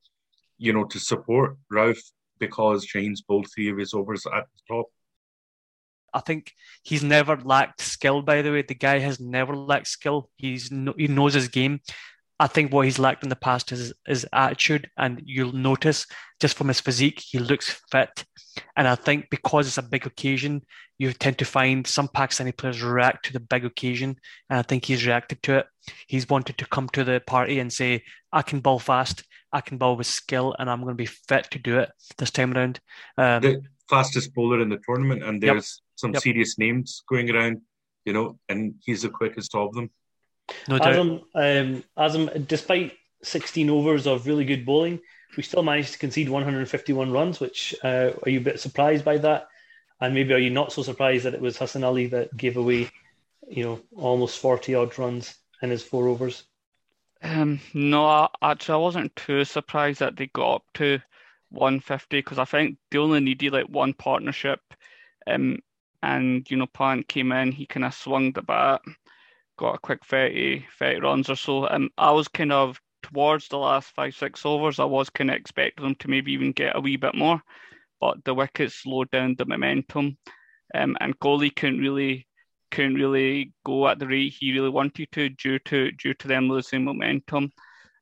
you 0.58 0.72
know, 0.72 0.84
to 0.84 1.00
support 1.00 1.56
Rauf 1.72 1.98
because 2.38 2.86
Shaheen's 2.86 3.22
bowled 3.22 3.48
three 3.52 3.70
of 3.70 3.78
his 3.78 3.94
overs 3.94 4.26
at 4.26 4.44
the 4.44 4.74
top? 4.74 4.86
I 6.12 6.20
think 6.20 6.52
he's 6.82 7.04
never 7.04 7.36
lacked 7.36 7.80
skill. 7.82 8.22
By 8.22 8.42
the 8.42 8.50
way, 8.50 8.62
the 8.62 8.74
guy 8.74 8.98
has 8.98 9.20
never 9.20 9.54
lacked 9.54 9.86
skill. 9.88 10.28
He's 10.36 10.70
no, 10.70 10.92
he 10.96 11.06
knows 11.06 11.34
his 11.34 11.48
game. 11.48 11.80
I 12.40 12.46
think 12.46 12.72
what 12.72 12.86
he's 12.86 12.98
lacked 12.98 13.22
in 13.22 13.28
the 13.28 13.36
past 13.36 13.70
is 13.70 13.92
his 14.06 14.26
attitude, 14.32 14.88
and 14.96 15.20
you'll 15.26 15.52
notice 15.52 16.06
just 16.40 16.56
from 16.56 16.68
his 16.68 16.80
physique, 16.80 17.20
he 17.20 17.38
looks 17.38 17.78
fit. 17.92 18.24
And 18.76 18.88
I 18.88 18.94
think 18.94 19.26
because 19.30 19.66
it's 19.66 19.76
a 19.76 19.82
big 19.82 20.06
occasion, 20.06 20.62
you 20.96 21.12
tend 21.12 21.36
to 21.38 21.44
find 21.44 21.86
some 21.86 22.08
Pakistani 22.08 22.56
players 22.56 22.82
react 22.82 23.26
to 23.26 23.34
the 23.34 23.40
big 23.40 23.66
occasion, 23.66 24.16
and 24.48 24.58
I 24.58 24.62
think 24.62 24.86
he's 24.86 25.06
reacted 25.06 25.42
to 25.42 25.58
it. 25.58 25.66
He's 26.06 26.30
wanted 26.30 26.56
to 26.56 26.66
come 26.66 26.88
to 26.90 27.04
the 27.04 27.20
party 27.20 27.58
and 27.58 27.70
say, 27.70 28.04
"I 28.32 28.40
can 28.40 28.60
bowl 28.60 28.78
fast, 28.78 29.22
I 29.52 29.60
can 29.60 29.76
bowl 29.76 29.96
with 29.96 30.06
skill, 30.06 30.56
and 30.58 30.70
I'm 30.70 30.80
going 30.80 30.96
to 30.96 31.02
be 31.02 31.04
fit 31.06 31.50
to 31.50 31.58
do 31.58 31.78
it 31.78 31.90
this 32.16 32.30
time 32.30 32.54
around." 32.54 32.80
Um, 33.18 33.42
the 33.42 33.62
fastest 33.90 34.32
bowler 34.32 34.62
in 34.62 34.70
the 34.70 34.80
tournament, 34.86 35.22
and 35.22 35.42
there's 35.42 35.82
yep. 35.82 35.96
some 35.96 36.14
yep. 36.14 36.22
serious 36.22 36.58
names 36.58 37.02
going 37.06 37.30
around, 37.30 37.60
you 38.06 38.14
know, 38.14 38.38
and 38.48 38.76
he's 38.82 39.02
the 39.02 39.10
quickest 39.10 39.54
of 39.54 39.74
them. 39.74 39.90
No 40.68 40.78
doubt. 40.78 40.94
Azam, 40.94 41.22
um, 41.34 41.84
Azam, 41.96 42.46
despite 42.46 42.92
16 43.22 43.70
overs 43.70 44.06
of 44.06 44.26
really 44.26 44.44
good 44.44 44.64
bowling, 44.64 45.00
we 45.36 45.42
still 45.42 45.62
managed 45.62 45.92
to 45.92 45.98
concede 45.98 46.28
151 46.28 47.10
runs, 47.12 47.40
which 47.40 47.74
uh, 47.84 48.10
are 48.24 48.30
you 48.30 48.40
a 48.40 48.42
bit 48.42 48.60
surprised 48.60 49.04
by 49.04 49.18
that? 49.18 49.48
And 50.00 50.14
maybe 50.14 50.32
are 50.32 50.38
you 50.38 50.50
not 50.50 50.72
so 50.72 50.82
surprised 50.82 51.24
that 51.24 51.34
it 51.34 51.40
was 51.40 51.58
Hasan 51.58 51.84
Ali 51.84 52.06
that 52.08 52.36
gave 52.36 52.56
away, 52.56 52.90
you 53.48 53.64
know, 53.64 53.80
almost 53.94 54.38
40 54.38 54.74
odd 54.74 54.98
runs 54.98 55.34
in 55.62 55.70
his 55.70 55.82
four 55.82 56.08
overs? 56.08 56.44
Um, 57.22 57.60
no, 57.74 58.28
actually, 58.42 58.74
I 58.74 58.78
wasn't 58.78 59.14
too 59.14 59.44
surprised 59.44 60.00
that 60.00 60.16
they 60.16 60.28
got 60.28 60.54
up 60.56 60.64
to 60.74 61.00
150 61.50 62.18
because 62.18 62.38
I 62.38 62.46
think 62.46 62.78
they 62.90 62.98
only 62.98 63.20
needed 63.20 63.52
like 63.52 63.66
one 63.66 63.92
partnership. 63.92 64.60
Um, 65.26 65.58
and 66.02 66.50
you 66.50 66.56
know, 66.56 66.66
Pant 66.66 67.06
came 67.08 67.30
in, 67.32 67.52
he 67.52 67.66
kind 67.66 67.84
of 67.84 67.92
swung 67.92 68.32
the 68.32 68.40
bat 68.40 68.80
got 69.60 69.74
a 69.74 69.78
quick 69.78 70.04
30, 70.06 70.64
30 70.78 71.00
runs 71.00 71.28
or 71.28 71.36
so. 71.36 71.68
Um, 71.68 71.90
I 71.98 72.10
was 72.12 72.28
kind 72.28 72.50
of 72.50 72.80
towards 73.02 73.48
the 73.48 73.58
last 73.58 73.90
five, 73.94 74.14
six 74.14 74.44
overs, 74.46 74.78
I 74.80 74.84
was 74.84 75.10
kind 75.10 75.30
of 75.30 75.36
expecting 75.36 75.84
them 75.84 75.94
to 75.96 76.08
maybe 76.08 76.32
even 76.32 76.52
get 76.52 76.74
a 76.74 76.80
wee 76.80 76.96
bit 76.96 77.14
more, 77.14 77.42
but 78.00 78.24
the 78.24 78.34
wickets 78.34 78.82
slowed 78.82 79.10
down 79.10 79.36
the 79.36 79.44
momentum. 79.44 80.16
Um, 80.74 80.96
and 81.00 81.18
Kohli 81.18 81.54
couldn't 81.54 81.80
really 81.80 82.26
couldn't 82.70 82.94
really 82.94 83.52
go 83.66 83.88
at 83.88 83.98
the 83.98 84.06
rate 84.06 84.32
he 84.38 84.52
really 84.52 84.68
wanted 84.68 85.10
to 85.10 85.28
due 85.28 85.58
to 85.58 85.90
due 85.92 86.14
to 86.14 86.28
them 86.28 86.48
losing 86.48 86.84
momentum. 86.84 87.50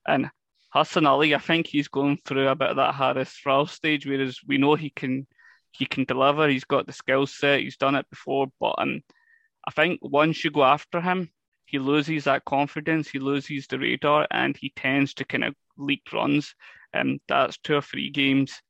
And 0.06 0.30
Hasan 0.72 1.06
Ali, 1.06 1.34
I 1.34 1.38
think 1.38 1.66
he's 1.66 1.88
going 1.88 2.18
through 2.18 2.48
a 2.48 2.54
bit 2.54 2.70
of 2.70 2.76
that 2.76 2.94
Haris 2.94 3.40
Rauf 3.46 3.70
stage, 3.70 4.06
whereas 4.06 4.38
we 4.46 4.58
know 4.58 4.74
he 4.74 4.90
can 4.90 5.26
he 5.72 5.86
can 5.86 6.04
deliver. 6.04 6.48
He's 6.48 6.64
got 6.64 6.86
the 6.86 6.92
skill 6.92 7.26
set. 7.26 7.60
He's 7.60 7.78
done 7.78 7.94
it 7.96 8.06
before, 8.10 8.46
but 8.60 8.74
um, 8.78 9.00
I 9.66 9.70
think 9.70 10.00
once 10.02 10.44
you 10.44 10.50
go 10.50 10.64
after 10.64 11.00
him, 11.00 11.30
he 11.68 11.78
loses 11.78 12.24
that 12.24 12.46
confidence, 12.46 13.08
he 13.08 13.18
loses 13.18 13.66
the 13.66 13.78
radar, 13.78 14.26
and 14.30 14.56
he 14.56 14.72
tends 14.74 15.12
to 15.14 15.24
kind 15.26 15.44
of 15.44 15.54
leak 15.76 16.02
runs. 16.14 16.54
Um, 16.94 17.18
that's 17.28 17.58
two 17.58 17.76
or 17.76 17.82
three 17.82 18.08
games 18.08 18.62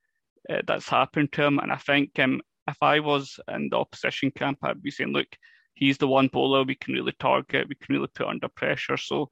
uh, 0.50 0.62
that's 0.67 0.88
happened 0.88 1.31
to 1.33 1.45
him, 1.45 1.61
and 1.61 1.71
I 1.71 1.76
think 1.76 2.19
um, 2.19 2.40
if 2.67 2.76
I 2.83 2.99
was 2.99 3.38
in 3.55 3.69
the 3.71 3.76
opposition 3.76 4.33
camp, 4.33 4.59
I'd 4.62 4.83
be 4.83 4.90
saying, 4.90 5.12
look, 5.12 5.28
he's 5.75 5.97
the 5.97 6.09
one 6.09 6.26
bowler 6.26 6.64
we 6.64 6.75
can 6.75 6.95
really 6.95 7.14
target, 7.21 7.69
we 7.69 7.76
can 7.76 7.95
really 7.95 8.09
put 8.12 8.26
under 8.26 8.49
pressure. 8.49 8.97
So 8.97 9.31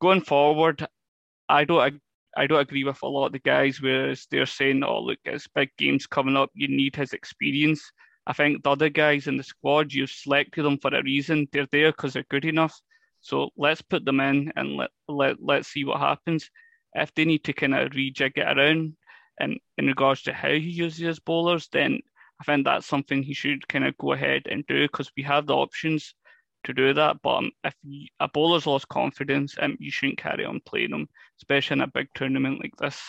going 0.00 0.22
forward, 0.22 0.86
I 1.50 1.64
don't 1.64 2.00
I 2.34 2.46
don't 2.46 2.60
agree 2.60 2.84
with 2.84 3.02
a 3.02 3.06
lot 3.06 3.26
of 3.26 3.32
the 3.32 3.38
guys, 3.40 3.82
whereas 3.82 4.26
they're 4.30 4.46
saying, 4.46 4.82
oh, 4.82 5.00
look, 5.00 5.18
it's 5.26 5.46
big 5.48 5.68
games 5.76 6.06
coming 6.06 6.38
up, 6.38 6.50
you 6.54 6.68
need 6.68 6.96
his 6.96 7.12
experience. 7.12 7.92
I 8.26 8.32
think 8.32 8.62
the 8.62 8.70
other 8.70 8.88
guys 8.88 9.26
in 9.26 9.36
the 9.36 9.42
squad, 9.42 9.92
you've 9.92 10.10
selected 10.10 10.64
them 10.64 10.78
for 10.78 10.94
a 10.94 11.02
reason. 11.02 11.48
They're 11.52 11.66
there 11.70 11.90
because 11.90 12.12
they're 12.12 12.24
good 12.30 12.44
enough. 12.44 12.80
So 13.20 13.50
let's 13.56 13.82
put 13.82 14.04
them 14.04 14.20
in 14.20 14.52
and 14.56 14.76
let, 14.76 14.90
let, 15.08 15.36
let's 15.40 15.68
see 15.68 15.84
what 15.84 16.00
happens. 16.00 16.50
If 16.94 17.14
they 17.14 17.24
need 17.24 17.44
to 17.44 17.52
kind 17.52 17.74
of 17.74 17.90
rejig 17.90 18.36
it 18.36 18.58
around 18.58 18.96
and 19.40 19.58
in 19.78 19.86
regards 19.86 20.22
to 20.22 20.32
how 20.32 20.50
he 20.50 20.58
uses 20.58 21.00
his 21.00 21.18
bowlers, 21.18 21.68
then 21.72 22.00
I 22.40 22.44
think 22.44 22.64
that's 22.64 22.86
something 22.86 23.22
he 23.22 23.34
should 23.34 23.66
kind 23.68 23.86
of 23.86 23.96
go 23.98 24.12
ahead 24.12 24.42
and 24.50 24.66
do 24.66 24.82
because 24.82 25.10
we 25.16 25.22
have 25.22 25.46
the 25.46 25.54
options 25.54 26.14
to 26.64 26.72
do 26.72 26.92
that. 26.94 27.16
But 27.22 27.36
um, 27.36 27.50
if 27.64 27.74
you, 27.82 28.06
a 28.20 28.28
bowler's 28.28 28.66
lost 28.66 28.88
confidence, 28.88 29.56
um, 29.60 29.76
you 29.80 29.90
shouldn't 29.90 30.18
carry 30.18 30.44
on 30.44 30.60
playing 30.66 30.90
them, 30.90 31.08
especially 31.38 31.74
in 31.74 31.80
a 31.82 31.86
big 31.86 32.08
tournament 32.14 32.60
like 32.60 32.76
this. 32.76 33.00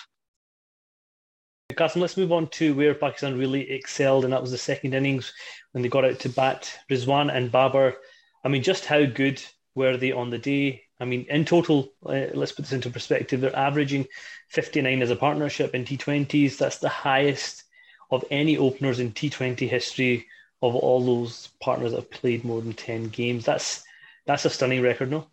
Qasim, 1.71 2.01
let's 2.01 2.17
move 2.17 2.31
on 2.31 2.47
to 2.49 2.75
where 2.75 2.93
Pakistan 2.93 3.37
really 3.37 3.71
excelled, 3.71 4.23
and 4.23 4.33
that 4.33 4.41
was 4.41 4.51
the 4.51 4.57
second 4.57 4.93
innings 4.93 5.33
when 5.71 5.81
they 5.81 5.89
got 5.89 6.05
out 6.05 6.19
to 6.19 6.29
bat. 6.29 6.71
Rizwan 6.89 7.33
and 7.33 7.51
Babar, 7.51 7.95
I 8.43 8.47
mean, 8.49 8.63
just 8.63 8.85
how 8.85 9.05
good 9.05 9.41
were 9.75 9.97
they 9.97 10.11
on 10.11 10.29
the 10.29 10.37
day? 10.37 10.83
I 10.99 11.05
mean, 11.05 11.25
in 11.29 11.45
total, 11.45 11.91
uh, 12.05 12.27
let's 12.33 12.51
put 12.51 12.65
this 12.65 12.73
into 12.73 12.89
perspective, 12.89 13.41
they're 13.41 13.55
averaging 13.55 14.07
59 14.49 15.01
as 15.01 15.09
a 15.09 15.15
partnership 15.15 15.73
in 15.73 15.83
T20s. 15.83 16.57
That's 16.57 16.77
the 16.77 16.89
highest 16.89 17.63
of 18.11 18.23
any 18.29 18.57
openers 18.57 18.99
in 18.99 19.11
T20 19.11 19.67
history 19.67 20.27
of 20.61 20.75
all 20.75 21.03
those 21.03 21.49
partners 21.59 21.91
that 21.91 21.97
have 21.97 22.11
played 22.11 22.45
more 22.45 22.61
than 22.61 22.73
10 22.73 23.09
games. 23.09 23.45
That's 23.45 23.83
that's 24.25 24.45
a 24.45 24.49
stunning 24.49 24.81
record, 24.81 25.11
no? 25.11 25.27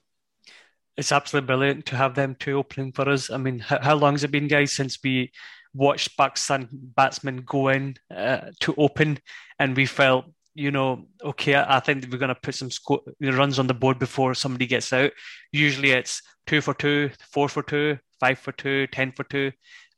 It's 0.96 1.12
absolutely 1.12 1.46
brilliant 1.46 1.86
to 1.86 1.96
have 1.96 2.14
them 2.14 2.34
two 2.34 2.58
opening 2.58 2.92
for 2.92 3.08
us. 3.08 3.30
I 3.30 3.36
mean, 3.36 3.60
how, 3.60 3.78
how 3.80 3.94
long 3.94 4.14
has 4.14 4.24
it 4.24 4.32
been, 4.32 4.48
guys, 4.48 4.72
since 4.72 4.98
we 5.04 5.30
watched 5.74 6.16
Pakistan 6.16 6.68
batsmen 6.72 7.42
go 7.46 7.68
in 7.68 7.96
uh, 8.14 8.50
to 8.60 8.74
open 8.76 9.18
and 9.58 9.76
we 9.76 9.86
felt, 9.86 10.26
you 10.54 10.70
know, 10.70 11.06
okay, 11.24 11.54
I 11.54 11.80
think 11.80 12.06
we're 12.10 12.18
going 12.18 12.28
to 12.34 12.34
put 12.34 12.54
some 12.54 12.70
sco- 12.70 13.04
runs 13.20 13.58
on 13.58 13.66
the 13.66 13.74
board 13.74 13.98
before 13.98 14.34
somebody 14.34 14.66
gets 14.66 14.92
out. 14.92 15.12
Usually 15.52 15.92
it's 15.92 16.22
two 16.46 16.60
for 16.60 16.74
two, 16.74 17.10
four 17.30 17.48
for 17.48 17.62
two, 17.62 17.98
five 18.18 18.38
for 18.38 18.52
two, 18.52 18.86
ten 18.88 19.12
for 19.12 19.24
two. 19.24 19.52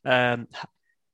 Um, 0.05 0.47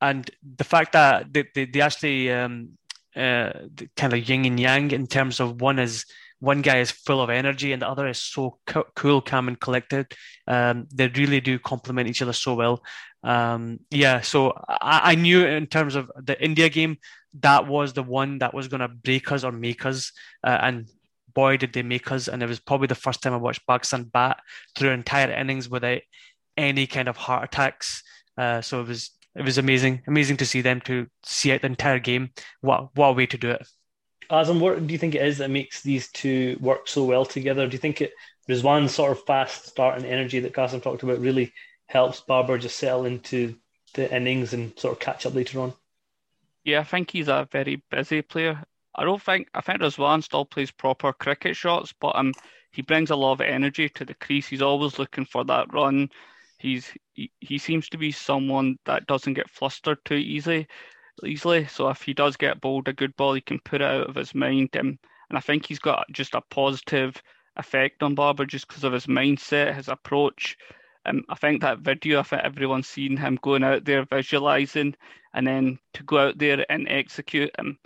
and 0.01 0.29
the 0.57 0.63
fact 0.63 0.93
that 0.93 1.33
they, 1.33 1.45
they, 1.53 1.65
they 1.65 1.81
actually 1.81 2.31
um, 2.31 2.71
uh, 3.15 3.51
kind 3.95 4.13
of 4.13 4.27
yin 4.27 4.45
and 4.45 4.59
yang 4.59 4.91
in 4.91 5.07
terms 5.07 5.39
of 5.39 5.61
one 5.61 5.79
is 5.79 6.05
one 6.39 6.61
guy 6.61 6.79
is 6.79 6.91
full 6.91 7.21
of 7.21 7.29
energy 7.29 7.73
and 7.73 7.81
the 7.81 7.87
other 7.87 8.07
is 8.07 8.17
so 8.17 8.59
co- 8.65 8.87
cool, 8.95 9.21
calm, 9.21 9.47
and 9.47 9.59
collected. 9.59 10.13
Um, 10.47 10.87
they 10.93 11.07
really 11.07 11.41
do 11.41 11.59
complement 11.59 12.07
each 12.07 12.21
other 12.21 12.33
so 12.33 12.55
well. 12.55 12.81
Um, 13.23 13.79
yeah, 13.91 14.21
so 14.21 14.53
I, 14.67 15.11
I, 15.11 15.15
knew 15.15 15.45
in 15.45 15.67
terms 15.67 15.95
of 15.95 16.09
the 16.15 16.41
India 16.41 16.69
game 16.69 16.97
that 17.41 17.67
was 17.67 17.91
the 17.91 18.03
one 18.03 18.39
that 18.39 18.53
was 18.53 18.69
going 18.69 18.79
to 18.79 18.87
break 18.87 19.31
us 19.33 19.43
or 19.43 19.51
make 19.51 19.85
us, 19.85 20.13
uh, 20.45 20.57
and 20.61 20.87
boy 21.33 21.57
did 21.57 21.73
they 21.73 21.83
make 21.83 22.11
us! 22.13 22.29
And 22.29 22.41
it 22.41 22.47
was 22.47 22.61
probably 22.61 22.87
the 22.87 22.95
first 22.95 23.21
time 23.21 23.33
I 23.33 23.37
watched 23.37 23.67
Pakistan 23.67 24.03
bat 24.03 24.39
through 24.77 24.91
entire 24.91 25.31
innings 25.31 25.67
without 25.67 25.99
any 26.55 26.87
kind 26.87 27.09
of 27.09 27.17
heart 27.17 27.43
attacks. 27.43 28.03
Uh, 28.37 28.61
so 28.61 28.79
it 28.79 28.87
was 28.87 29.11
it 29.35 29.43
was 29.43 29.57
amazing, 29.57 30.01
amazing 30.07 30.37
to 30.37 30.45
see 30.45 30.61
them 30.61 30.79
to 30.81 31.07
see 31.23 31.51
out 31.51 31.61
the 31.61 31.67
entire 31.67 31.99
game. 31.99 32.29
What 32.61 32.95
what 32.95 33.07
a 33.09 33.13
way 33.13 33.25
to 33.27 33.37
do 33.37 33.51
it. 33.51 33.67
Azam, 34.29 34.59
what 34.59 34.85
do 34.85 34.91
you 34.91 34.97
think 34.97 35.15
it 35.15 35.25
is 35.25 35.39
that 35.39 35.49
makes 35.49 35.81
these 35.81 36.09
two 36.11 36.57
work 36.59 36.87
so 36.87 37.03
well 37.03 37.25
together? 37.25 37.67
Do 37.67 37.73
you 37.73 37.79
think 37.79 38.01
it 38.01 38.13
one 38.63 38.89
sort 38.89 39.11
of 39.11 39.23
fast 39.25 39.67
start 39.67 39.97
and 39.97 40.05
energy 40.05 40.39
that 40.39 40.53
Qasim 40.53 40.81
talked 40.81 41.03
about 41.03 41.19
really 41.19 41.53
helps 41.85 42.21
Babar 42.21 42.57
just 42.57 42.77
settle 42.77 43.05
into 43.05 43.55
the 43.93 44.13
innings 44.15 44.53
and 44.53 44.77
sort 44.77 44.93
of 44.93 44.99
catch 44.99 45.25
up 45.25 45.35
later 45.35 45.59
on? 45.59 45.73
Yeah, 46.63 46.79
I 46.79 46.83
think 46.83 47.11
he's 47.11 47.27
a 47.27 47.47
very 47.51 47.83
busy 47.91 48.21
player. 48.21 48.63
I 48.95 49.03
don't 49.03 49.21
think 49.21 49.49
I 49.53 49.61
think 49.61 49.81
Rizwan 49.81 50.23
still 50.23 50.45
plays 50.45 50.71
proper 50.71 51.13
cricket 51.13 51.55
shots, 51.55 51.93
but 51.99 52.15
um, 52.15 52.33
he 52.71 52.81
brings 52.81 53.11
a 53.11 53.15
lot 53.15 53.33
of 53.33 53.41
energy 53.41 53.89
to 53.89 54.05
the 54.05 54.15
crease. 54.15 54.47
He's 54.47 54.61
always 54.61 54.97
looking 54.97 55.25
for 55.25 55.43
that 55.45 55.71
run 55.71 56.09
he's 56.59 56.93
he, 57.13 57.31
he 57.39 57.57
seems 57.57 57.89
to 57.89 57.97
be 57.97 58.11
someone 58.11 58.77
that 58.85 59.07
doesn't 59.07 59.33
get 59.33 59.49
flustered 59.49 59.97
too 60.05 60.15
easily 60.15 60.67
easily. 61.25 61.65
So 61.67 61.89
if 61.89 62.01
he 62.01 62.13
does 62.13 62.37
get 62.37 62.61
bowled 62.61 62.87
a 62.87 62.93
good 62.93 63.15
ball, 63.15 63.33
he 63.33 63.41
can 63.41 63.59
put 63.59 63.81
it 63.81 63.85
out 63.85 64.09
of 64.09 64.15
his 64.15 64.35
mind. 64.35 64.69
Um, 64.77 64.99
and 65.29 65.37
I 65.37 65.41
think 65.41 65.65
he's 65.65 65.79
got 65.79 66.05
just 66.11 66.35
a 66.35 66.41
positive 66.49 67.21
effect 67.55 68.01
on 68.03 68.15
Babar 68.15 68.45
just 68.45 68.67
because 68.67 68.83
of 68.83 68.93
his 68.93 69.07
mindset, 69.07 69.75
his 69.75 69.87
approach. 69.87 70.57
Um, 71.05 71.23
I 71.29 71.35
think 71.35 71.61
that 71.61 71.79
video, 71.79 72.19
I 72.19 72.23
think 72.23 72.43
everyone's 72.43 72.87
seen 72.87 73.17
him 73.17 73.37
going 73.41 73.63
out 73.63 73.85
there 73.85 74.05
visualizing, 74.05 74.95
and 75.33 75.47
then 75.47 75.79
to 75.93 76.03
go 76.03 76.29
out 76.29 76.37
there 76.37 76.65
and 76.69 76.87
execute, 76.89 77.51
um, 77.59 77.77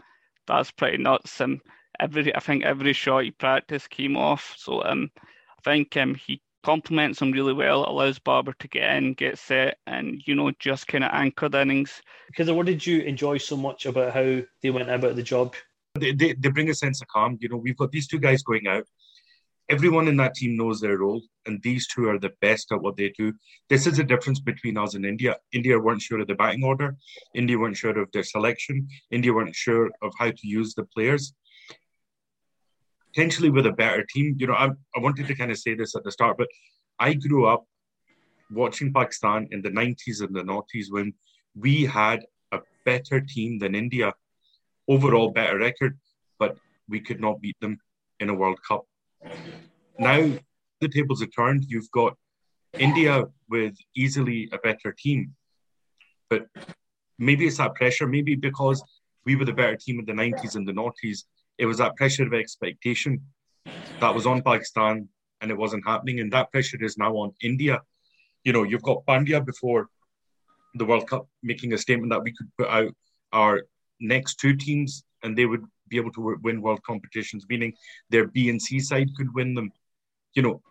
that's 0.48 0.72
pretty 0.72 0.98
nuts. 0.98 1.40
Um, 1.42 1.62
every 2.00 2.36
I 2.36 2.40
think 2.40 2.63
every 2.63 2.94
shot 2.94 3.24
he 3.24 3.32
practiced 3.32 3.90
came 3.90 4.18
off. 4.18 4.56
So 4.58 4.84
um, 4.84 5.12
I 5.18 5.62
think 5.63 5.96
um, 5.98 6.16
he 6.16 6.42
complements 6.63 7.22
him 7.22 7.32
really 7.32 7.53
well, 7.53 7.84
It 7.84 7.89
allows 7.89 8.20
Babar 8.20 8.55
to 8.60 8.67
get 8.67 8.96
in, 8.96 9.13
get 9.13 9.38
set, 9.38 9.77
and 9.86 10.22
you 10.25 10.36
know 10.36 10.51
just 10.60 10.88
kind 10.88 11.03
of 11.03 11.12
anchor 11.13 11.50
the 11.50 11.62
innings. 11.62 12.01
Because 12.27 12.51
what 12.51 12.65
did 12.65 12.86
you 12.86 13.01
enjoy 13.01 13.38
so 13.38 13.55
much 13.55 13.86
about 13.86 14.13
how 14.13 14.41
they 14.62 14.70
went 14.70 14.89
about 14.89 15.15
the 15.15 15.24
job? 15.24 15.55
They, 15.96 16.13
they, 16.13 16.34
they 16.34 16.50
bring 16.50 16.70
a 16.70 16.74
sense 16.74 17.01
of 17.01 17.08
calm. 17.08 17.38
You 17.39 17.50
know, 17.50 17.58
we've 17.58 17.77
got 17.77 17.91
these 17.91 18.08
two 18.08 18.20
guys 18.20 18.41
going 18.41 18.67
out. 18.67 18.86
Everyone 19.70 20.08
in 20.08 20.17
that 20.17 20.34
team 20.34 20.58
knows 20.58 20.82
their 20.82 20.98
role, 20.98 21.22
and 21.46 21.62
these 21.63 21.88
two 21.88 22.10
are 22.10 22.20
the 22.20 22.34
best 22.41 22.72
at 22.72 22.82
what 22.82 22.98
they 22.98 23.13
do. 23.17 23.34
This 23.70 23.88
is 23.88 23.98
the 23.98 24.03
difference 24.03 24.39
between 24.39 24.77
us 24.77 24.96
and 24.96 25.05
India. 25.05 25.38
India 25.53 25.79
weren't 25.79 26.01
sure 26.01 26.20
of 26.20 26.27
the 26.27 26.36
batting 26.36 26.63
order. 26.63 26.96
India 27.34 27.58
weren't 27.58 27.77
sure 27.77 27.98
of 27.98 28.12
their 28.12 28.24
selection. 28.24 28.88
India 29.12 29.32
weren't 29.32 29.55
sure 29.55 29.89
of 30.01 30.12
how 30.20 30.32
to 30.32 30.48
use 30.48 30.74
the 30.74 30.84
players 30.84 31.34
potentially 33.13 33.50
with 33.50 33.65
a 33.65 33.72
better 33.72 34.03
team. 34.10 34.36
You 34.39 34.48
know, 34.48 34.53
I, 34.53 34.70
I 34.96 35.00
wanted 35.00 35.27
to 35.27 35.36
kind 35.36 35.51
of 35.51 35.58
say 35.58 35.75
this 35.75 35.96
at 35.96 36.03
the 36.03 36.12
start, 36.12 36.38
but 36.38 36.48
I 37.00 37.13
grew 37.13 37.46
up 37.46 37.65
watching 38.51 38.93
Pakistan 38.93 39.48
in 39.51 39.62
the 39.62 39.70
90s 39.70 40.22
and 40.22 40.36
the 40.36 40.41
noughties 40.41 40.88
when 40.89 41.13
we 41.55 41.84
had 41.84 42.25
a 42.51 42.60
better 42.86 43.20
team 43.22 43.60
than 43.60 43.75
India, 43.75 44.13
overall 44.88 45.29
better 45.29 45.58
record, 45.58 45.98
but 46.39 46.58
we 46.89 47.00
could 47.00 47.22
not 47.22 47.41
beat 47.41 47.60
them 47.62 47.77
in 48.20 48.29
a 48.29 48.34
World 48.34 48.60
Cup. 48.67 48.86
Now 50.00 50.32
the 50.82 50.88
tables 50.88 51.22
have 51.22 51.29
turned. 51.36 51.65
You've 51.67 51.91
got 51.91 52.15
India 52.74 53.25
with 53.50 53.75
easily 53.96 54.50
a 54.51 54.58
better 54.58 54.91
team, 54.98 55.36
but 56.29 56.48
maybe 57.20 57.46
it's 57.46 57.58
that 57.58 57.75
pressure. 57.75 58.08
Maybe 58.08 58.36
because 58.36 58.84
we 59.25 59.36
were 59.36 59.46
the 59.46 59.53
better 59.53 59.75
team 59.77 60.00
in 60.00 60.05
the 60.05 60.13
90s 60.13 60.55
and 60.55 60.67
the 60.67 60.74
noughties, 60.74 61.24
it 61.58 61.66
was 61.66 61.78
that 61.78 61.96
pressure 61.96 62.26
of 62.26 62.34
expectation 62.34 63.22
that 64.00 64.14
was 64.14 64.26
on 64.26 64.42
Pakistan 64.42 65.08
and 65.42 65.52
it 65.52 65.58
wasn't 65.58 65.86
happening. 65.86 66.20
And 66.20 66.32
that 66.34 66.52
pressure 66.52 66.84
is 66.84 66.98
now 66.98 67.14
on 67.18 67.34
India. 67.42 67.82
You 68.44 68.54
know, 68.54 68.64
you've 68.64 68.84
got 68.84 69.06
Pandya 69.06 69.46
before 69.46 69.88
the 70.76 70.86
World 70.86 71.08
Cup 71.08 71.28
making 71.44 71.74
a 71.74 71.78
statement 71.78 72.12
that 72.12 72.24
we 72.24 72.34
could 72.34 72.50
put 72.58 72.68
out 72.68 72.94
our 73.32 73.64
next 74.00 74.36
two 74.36 74.56
teams 74.56 75.04
and 75.24 75.38
they 75.38 75.46
would 75.46 75.64
be 75.88 75.98
able 75.98 76.12
to 76.14 76.38
win 76.42 76.62
world 76.62 76.82
competitions, 76.84 77.46
meaning 77.50 77.74
their 78.10 78.28
B 78.28 78.50
and 78.50 78.62
C 78.62 78.80
side 78.80 79.10
could 79.16 79.34
win 79.34 79.54
them. 79.54 79.72
You 80.34 80.42
know, 80.42 80.62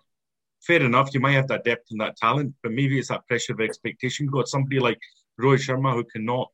fair 0.60 0.82
enough, 0.82 1.14
you 1.14 1.20
might 1.20 1.32
have 1.32 1.48
that 1.48 1.64
depth 1.64 1.88
and 1.90 2.00
that 2.00 2.16
talent, 2.16 2.54
but 2.62 2.72
maybe 2.72 2.98
it's 2.98 3.08
that 3.08 3.26
pressure 3.28 3.52
of 3.52 3.60
expectation. 3.60 4.24
You've 4.24 4.34
got 4.34 4.48
somebody 4.48 4.80
like 4.80 4.98
Rohit 5.40 5.66
Sharma 5.66 5.94
who 5.94 6.04
cannot 6.04 6.50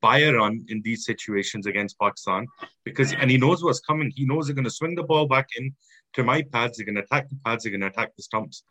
buy 0.00 0.18
a 0.20 0.32
run 0.32 0.64
in 0.68 0.82
these 0.82 1.04
situations 1.04 1.66
against 1.66 1.98
Pakistan 1.98 2.46
because, 2.84 3.12
and 3.12 3.30
he 3.30 3.38
knows 3.38 3.62
what's 3.62 3.80
coming. 3.80 4.12
He 4.14 4.26
knows 4.26 4.46
they're 4.46 4.54
going 4.54 4.64
to 4.64 4.70
swing 4.70 4.94
the 4.94 5.02
ball 5.02 5.26
back 5.26 5.48
in 5.56 5.74
to 6.14 6.24
my 6.24 6.42
pads. 6.42 6.76
They're 6.76 6.86
going 6.86 6.96
to 6.96 7.02
attack 7.02 7.28
the 7.28 7.38
pads. 7.44 7.64
They're 7.64 7.72
going 7.72 7.80
to 7.80 7.88
attack 7.88 8.14
the 8.16 8.22
stumps. 8.22 8.62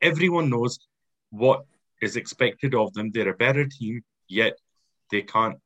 Everyone 0.00 0.50
knows 0.50 0.78
what 1.30 1.64
is 2.00 2.16
expected 2.16 2.74
of 2.74 2.92
them. 2.94 3.10
They're 3.12 3.30
a 3.30 3.36
better 3.36 3.66
team, 3.66 4.02
yet 4.28 4.54
they 5.10 5.22
can't. 5.22 5.56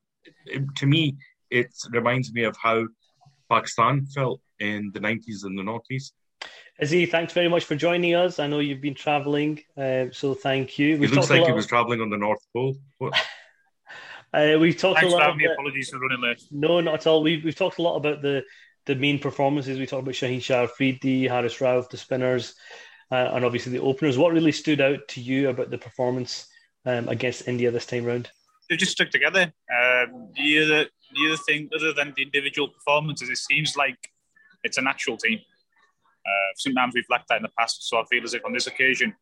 To 0.76 0.86
me, 0.86 1.16
it 1.50 1.72
reminds 1.90 2.32
me 2.32 2.44
of 2.44 2.56
how 2.60 2.86
Pakistan 3.50 4.06
felt 4.06 4.40
in 4.58 4.90
the 4.94 5.00
90s 5.00 5.44
and 5.44 5.58
the 5.58 5.62
noughties. 5.62 6.12
Aziz, 6.78 7.10
thanks 7.10 7.32
very 7.32 7.48
much 7.48 7.64
for 7.64 7.76
joining 7.76 8.14
us. 8.14 8.38
I 8.38 8.46
know 8.46 8.58
you've 8.58 8.80
been 8.80 8.94
traveling, 8.94 9.60
uh, 9.76 10.06
so 10.10 10.34
thank 10.34 10.78
you. 10.78 10.98
We've 10.98 11.12
it 11.12 11.14
looks 11.14 11.30
like 11.30 11.46
he 11.46 11.52
was 11.52 11.66
traveling 11.66 12.00
on 12.00 12.10
the 12.10 12.16
North 12.16 12.40
Pole. 12.52 12.74
Uh, 14.32 14.56
we've 14.58 14.76
talked 14.76 15.00
Thanks 15.00 15.12
a 15.12 15.16
lot. 15.16 15.30
For 15.30 15.36
me. 15.36 15.44
Apologies 15.44 15.90
for 15.90 15.98
running 15.98 16.22
late. 16.22 16.42
No, 16.50 16.80
not 16.80 16.94
at 16.94 17.06
all. 17.06 17.22
We've, 17.22 17.44
we've 17.44 17.54
talked 17.54 17.78
a 17.78 17.82
lot 17.82 17.96
about 17.96 18.22
the 18.22 18.42
the 18.86 18.94
main 18.94 19.18
performances. 19.18 19.78
We 19.78 19.86
talked 19.86 20.02
about 20.02 20.14
Shaheen 20.14 20.42
Shah 20.42 20.64
Afridi, 20.64 21.28
Haris 21.28 21.58
Rauf, 21.58 21.88
the 21.88 21.96
spinners, 21.96 22.54
uh, 23.10 23.30
and 23.32 23.44
obviously 23.44 23.72
the 23.72 23.80
openers. 23.80 24.18
What 24.18 24.32
really 24.32 24.52
stood 24.52 24.80
out 24.80 25.06
to 25.08 25.20
you 25.20 25.50
about 25.50 25.70
the 25.70 25.78
performance 25.78 26.48
um, 26.84 27.08
against 27.08 27.46
India 27.46 27.70
this 27.70 27.86
time 27.86 28.04
round? 28.04 28.30
They've 28.68 28.78
just 28.78 28.92
stuck 28.92 29.10
together. 29.10 29.52
Um, 29.70 30.30
the 30.34 30.64
other 30.64 30.86
the 31.14 31.26
other 31.26 31.42
thing, 31.46 31.68
other 31.76 31.92
than 31.92 32.14
the 32.16 32.22
individual 32.22 32.68
performances, 32.68 33.28
it 33.28 33.38
seems 33.38 33.76
like 33.76 33.98
it's 34.64 34.78
an 34.78 34.86
actual 34.86 35.16
team. 35.16 35.38
Uh, 36.24 36.52
sometimes 36.56 36.94
we've 36.94 37.04
lacked 37.10 37.28
that 37.28 37.36
in 37.36 37.42
the 37.42 37.50
past, 37.58 37.88
so 37.88 37.98
I 37.98 38.04
feel 38.10 38.24
as 38.24 38.32
if 38.32 38.44
on 38.44 38.52
this 38.52 38.66
occasion, 38.66 39.14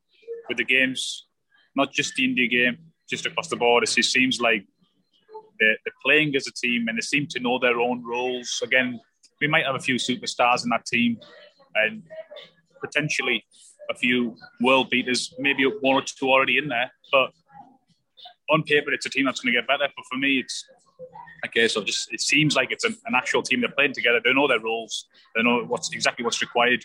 with 0.49 0.59
the 0.59 0.65
games, 0.65 1.27
not 1.75 1.93
just 1.93 2.15
the 2.15 2.25
India 2.25 2.47
game, 2.47 2.79
just 3.09 3.27
across 3.27 3.49
the 3.49 3.57
board, 3.57 3.83
it 3.83 3.89
seems 3.89 4.41
like 4.41 4.65
they're, 5.61 5.77
they're 5.85 5.95
playing 6.05 6.35
as 6.35 6.47
a 6.47 6.53
team 6.53 6.89
and 6.89 6.97
they 6.97 7.03
seem 7.03 7.27
to 7.29 7.41
know 7.41 7.59
their 7.59 7.79
own 7.79 8.03
roles. 8.05 8.61
Again, 8.65 8.99
we 9.41 9.47
might 9.47 9.65
have 9.65 9.75
a 9.75 9.81
few 9.81 9.97
superstars 9.97 10.65
in 10.65 10.71
that 10.71 10.85
team, 10.87 11.19
and 11.75 12.03
potentially 12.81 13.45
a 13.91 13.95
few 13.95 14.37
world 14.61 14.91
beaters, 14.91 15.35
maybe 15.39 15.65
one 15.65 15.97
or 15.97 16.03
two 16.03 16.29
already 16.29 16.59
in 16.59 16.69
there. 16.69 16.91
But 17.13 17.31
on 18.51 18.63
paper, 18.63 18.93
it's 18.93 19.07
a 19.07 19.11
team 19.11 19.27
that's 19.27 19.41
going 19.41 19.55
to 19.55 19.61
get 19.61 19.69
better. 19.69 19.87
But 19.97 20.05
for 20.11 20.19
me, 20.19 20.39
it's 20.39 20.65
a 21.45 21.49
case 21.49 21.77
of 21.77 21.87
just 21.87 22.13
it 22.13 22.21
seems 22.21 22.57
like 22.57 22.71
it's 22.71 22.85
an, 22.85 22.97
an 23.07 23.15
actual 23.15 23.43
team. 23.43 23.61
They're 23.61 23.71
playing 23.71 23.95
together. 23.95 24.21
They 24.23 24.33
know 24.33 24.49
their 24.49 24.61
roles. 24.61 25.07
They 25.35 25.43
know 25.43 25.65
what's 25.65 25.93
exactly 25.93 26.25
what's 26.25 26.41
required 26.41 26.85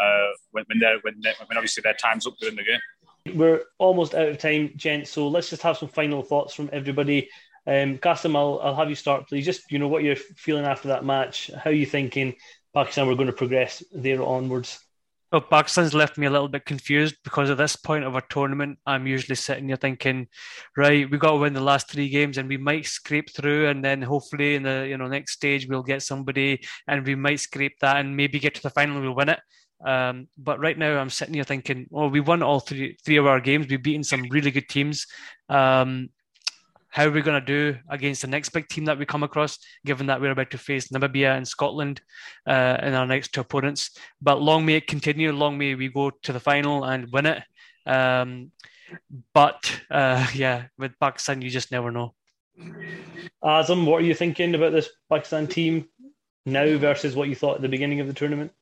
uh, 0.00 0.30
when, 0.50 0.64
when 0.68 0.78
they're 0.78 0.98
when, 1.02 1.14
they're, 1.20 1.34
when 1.46 1.56
obviously 1.56 1.82
their 1.82 1.94
time's 1.94 2.26
up 2.26 2.34
within 2.40 2.56
the 2.56 2.64
game. 2.64 3.36
We're 3.38 3.62
almost 3.78 4.14
out 4.14 4.28
of 4.28 4.38
time, 4.38 4.72
gents. 4.76 5.10
So 5.10 5.28
let's 5.28 5.50
just 5.50 5.62
have 5.62 5.78
some 5.78 5.88
final 5.88 6.22
thoughts 6.22 6.54
from 6.54 6.68
everybody. 6.72 7.28
Um, 7.66 7.98
Qasim, 7.98 8.36
I'll, 8.36 8.60
I'll 8.62 8.74
have 8.74 8.88
you 8.88 8.94
start, 8.94 9.28
please. 9.28 9.44
Just 9.44 9.70
you 9.70 9.78
know 9.78 9.88
what 9.88 10.02
you're 10.02 10.16
feeling 10.16 10.64
after 10.64 10.88
that 10.88 11.04
match. 11.04 11.50
How 11.56 11.70
are 11.70 11.74
you 11.74 11.86
thinking 11.86 12.34
Pakistan 12.74 13.06
were 13.06 13.14
going 13.14 13.28
to 13.28 13.32
progress 13.32 13.82
there 13.92 14.22
onwards? 14.22 14.80
Well, 15.32 15.40
Pakistan's 15.40 15.94
left 15.94 16.18
me 16.18 16.26
a 16.26 16.30
little 16.30 16.48
bit 16.48 16.66
confused 16.66 17.16
because 17.24 17.48
at 17.48 17.56
this 17.56 17.74
point 17.74 18.04
of 18.04 18.14
our 18.14 18.24
tournament, 18.28 18.78
I'm 18.84 19.06
usually 19.06 19.34
sitting 19.34 19.68
here 19.68 19.78
thinking, 19.78 20.28
right, 20.76 21.10
we've 21.10 21.20
got 21.20 21.30
to 21.30 21.36
win 21.38 21.54
the 21.54 21.60
last 21.62 21.90
three 21.90 22.10
games, 22.10 22.36
and 22.36 22.50
we 22.50 22.58
might 22.58 22.84
scrape 22.84 23.30
through, 23.34 23.68
and 23.68 23.82
then 23.82 24.02
hopefully 24.02 24.56
in 24.56 24.62
the 24.64 24.86
you 24.86 24.98
know 24.98 25.06
next 25.06 25.32
stage 25.32 25.66
we'll 25.66 25.82
get 25.82 26.02
somebody, 26.02 26.62
and 26.86 27.06
we 27.06 27.14
might 27.14 27.40
scrape 27.40 27.78
that, 27.80 27.96
and 27.96 28.14
maybe 28.14 28.38
get 28.38 28.54
to 28.56 28.62
the 28.62 28.70
final, 28.70 28.96
and 28.96 29.04
we'll 29.06 29.14
win 29.14 29.30
it. 29.30 29.40
Um, 29.82 30.28
but 30.36 30.60
right 30.60 30.76
now, 30.76 30.98
I'm 30.98 31.10
sitting 31.10 31.34
here 31.34 31.44
thinking, 31.44 31.86
well, 31.88 32.10
we 32.10 32.20
won 32.20 32.42
all 32.42 32.60
three 32.60 32.98
three 33.02 33.16
of 33.16 33.26
our 33.26 33.40
games. 33.40 33.68
We've 33.68 33.82
beaten 33.82 34.04
some 34.04 34.28
really 34.30 34.50
good 34.50 34.68
teams. 34.68 35.06
Um, 35.48 36.10
how 36.92 37.06
are 37.06 37.10
we 37.10 37.22
going 37.22 37.40
to 37.40 37.46
do 37.46 37.78
against 37.88 38.20
the 38.20 38.28
next 38.28 38.50
big 38.50 38.68
team 38.68 38.84
that 38.84 38.98
we 38.98 39.06
come 39.06 39.22
across, 39.22 39.58
given 39.86 40.06
that 40.06 40.20
we're 40.20 40.30
about 40.30 40.50
to 40.50 40.58
face 40.58 40.88
Namibia 40.88 41.34
and 41.34 41.48
Scotland 41.48 42.02
uh, 42.46 42.76
in 42.82 42.92
our 42.92 43.06
next 43.06 43.32
two 43.32 43.40
opponents. 43.40 43.96
But 44.20 44.42
long 44.42 44.66
may 44.66 44.74
it 44.74 44.86
continue, 44.86 45.32
long 45.32 45.56
may 45.56 45.74
we 45.74 45.88
go 45.88 46.10
to 46.10 46.32
the 46.34 46.38
final 46.38 46.84
and 46.84 47.10
win 47.10 47.24
it. 47.24 47.42
Um, 47.86 48.52
but 49.32 49.80
uh, 49.90 50.26
yeah, 50.34 50.66
with 50.76 50.92
Pakistan, 51.00 51.40
you 51.40 51.48
just 51.48 51.72
never 51.72 51.90
know. 51.90 52.14
Azam, 53.42 53.86
what 53.86 54.02
are 54.02 54.06
you 54.06 54.14
thinking 54.14 54.54
about 54.54 54.72
this 54.72 54.90
Pakistan 55.10 55.46
team 55.46 55.88
now 56.44 56.76
versus 56.76 57.16
what 57.16 57.30
you 57.30 57.34
thought 57.34 57.56
at 57.56 57.62
the 57.62 57.70
beginning 57.70 58.00
of 58.00 58.06
the 58.06 58.12
tournament? 58.12 58.52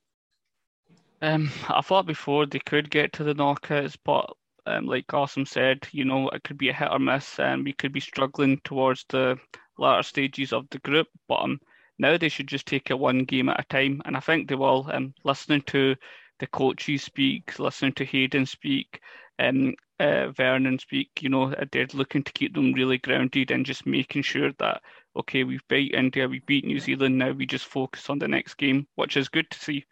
Um, 1.20 1.50
I 1.68 1.80
thought 1.80 2.06
before 2.06 2.46
they 2.46 2.60
could 2.60 2.90
get 2.90 3.12
to 3.14 3.25
the 3.25 3.34
knockouts, 3.34 3.96
but 4.04 4.32
um, 4.67 4.87
like 4.87 5.07
Qasim 5.07 5.47
said, 5.47 5.87
you 5.93 6.05
know, 6.05 6.29
it 6.31 6.43
could 6.45 6.59
be 6.59 6.69
a 6.69 6.73
hit 6.73 6.90
or 6.90 6.99
miss, 6.99 7.38
and 7.38 7.64
we 7.64 7.73
could 7.73 7.93
be 7.93 8.00
struggling 8.00 8.61
towards 8.64 9.05
the 9.09 9.38
latter 9.79 10.03
stages 10.03 10.53
of 10.53 10.68
the 10.70 10.79
group. 10.81 11.09
But 11.29 11.42
um, 11.42 11.61
now 11.99 12.16
they 12.16 12.29
should 12.29 12.49
just 12.49 12.66
take 12.66 12.90
it 12.90 12.99
one 12.99 13.25
game 13.25 13.49
at 13.49 13.61
a 13.61 13.64
time, 13.64 14.03
and 14.05 14.16
I 14.16 14.20
think 14.20 14.49
they 14.49 14.55
will. 14.55 14.88
Um, 14.92 15.14
listening 15.25 15.62
to 15.68 15.96
the 16.38 16.46
coaches 16.46 17.03
speak, 17.03 17.59
listening 17.59 17.92
to 17.94 18.05
Hayden 18.05 18.46
speak, 18.46 19.01
um, 19.38 19.75
uh, 19.99 20.31
Vernon 20.31 20.79
speak, 20.79 21.11
you 21.20 21.29
know, 21.29 21.55
they're 21.73 21.87
looking 21.92 22.23
to 22.23 22.33
keep 22.33 22.55
them 22.55 22.73
really 22.73 22.99
grounded 22.99 23.51
and 23.51 23.66
just 23.66 23.87
making 23.87 24.23
sure 24.23 24.51
that 24.59 24.81
okay, 25.16 25.44
we've 25.44 25.66
beat 25.68 25.94
India, 25.94 26.29
we 26.29 26.40
beat 26.40 26.64
New 26.64 26.79
Zealand, 26.79 27.18
now 27.18 27.33
we 27.33 27.46
just 27.46 27.66
focus 27.66 28.09
on 28.09 28.18
the 28.18 28.29
next 28.29 28.55
game, 28.55 28.87
which 28.94 29.16
is 29.16 29.29
good 29.29 29.51
to 29.51 29.59
see. 29.59 29.85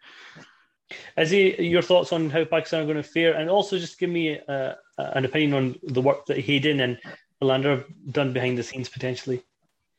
Izzy, 1.17 1.55
your 1.59 1.81
thoughts 1.81 2.11
on 2.11 2.29
how 2.29 2.45
Pakistan 2.45 2.81
are 2.81 2.85
going 2.85 2.97
to 2.97 3.03
fare, 3.03 3.35
and 3.35 3.49
also 3.49 3.77
just 3.77 3.99
give 3.99 4.09
me 4.09 4.39
uh, 4.39 4.73
an 4.97 5.25
opinion 5.25 5.53
on 5.53 5.75
the 5.83 6.01
work 6.01 6.25
that 6.25 6.39
Hayden 6.39 6.79
and 6.79 6.97
Philander 7.39 7.69
have 7.69 7.85
done 8.11 8.33
behind 8.33 8.57
the 8.57 8.63
scenes 8.63 8.89
potentially. 8.89 9.43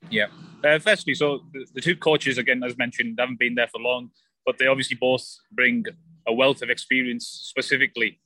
Yeah. 0.09 0.27
Uh, 0.65 0.79
firstly, 0.79 1.15
so 1.15 1.43
the, 1.75 1.81
two 1.81 1.97
coaches, 1.97 2.39
again, 2.39 2.63
as 2.65 2.77
mentioned, 2.79 3.17
haven't 3.19 3.39
been 3.39 3.55
there 3.55 3.69
for 3.69 3.81
long, 3.81 4.11
but 4.47 4.59
they 4.59 4.67
obviously 4.67 4.97
both 4.97 5.25
bring 5.53 5.85
a 6.27 6.33
wealth 6.33 6.63
of 6.63 6.71
experience. 6.71 7.27
Specifically, 7.27 8.19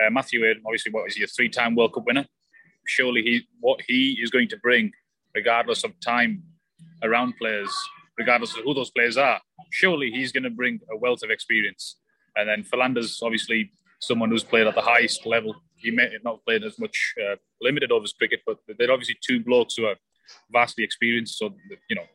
uh, 0.00 0.10
Matthew, 0.10 0.44
obviously, 0.64 0.92
what 0.92 1.08
is 1.08 1.16
he 1.16 1.24
a 1.24 1.26
three-time 1.26 1.74
World 1.74 1.94
Cup 1.94 2.06
winner? 2.06 2.26
Surely, 2.86 3.22
he 3.22 3.46
what 3.60 3.80
he 3.86 4.18
is 4.20 4.30
going 4.30 4.48
to 4.48 4.56
bring, 4.58 4.92
regardless 5.34 5.84
of 5.84 5.98
time 6.00 6.42
around 7.02 7.34
players, 7.38 7.72
regardless 8.18 8.56
of 8.56 8.64
who 8.64 8.74
those 8.74 8.90
players 8.90 9.16
are, 9.16 9.40
surely 9.70 10.10
he's 10.10 10.32
going 10.32 10.42
to 10.42 10.50
bring 10.50 10.80
a 10.92 10.96
wealth 10.96 11.22
of 11.22 11.30
experience. 11.30 11.96
And 12.36 12.48
then 12.48 12.62
Philander's 12.64 13.20
obviously 13.22 13.70
someone 14.00 14.30
who's 14.30 14.44
played 14.44 14.66
at 14.66 14.74
the 14.74 14.82
highest 14.82 15.26
level. 15.26 15.54
He 15.76 15.90
may 15.90 16.08
not 16.24 16.36
have 16.36 16.44
played 16.44 16.64
as 16.64 16.78
much 16.78 17.14
uh, 17.22 17.36
limited 17.60 17.92
overs 17.92 18.12
cricket, 18.12 18.40
but 18.46 18.58
they're 18.78 18.92
obviously 18.92 19.16
two 19.26 19.42
blokes 19.42 19.76
who 19.76 19.86
are 19.86 19.96
vastly 20.50 20.84
experienced. 20.84 21.38
So 21.38 21.54
you 21.88 21.96
know, 21.96 22.06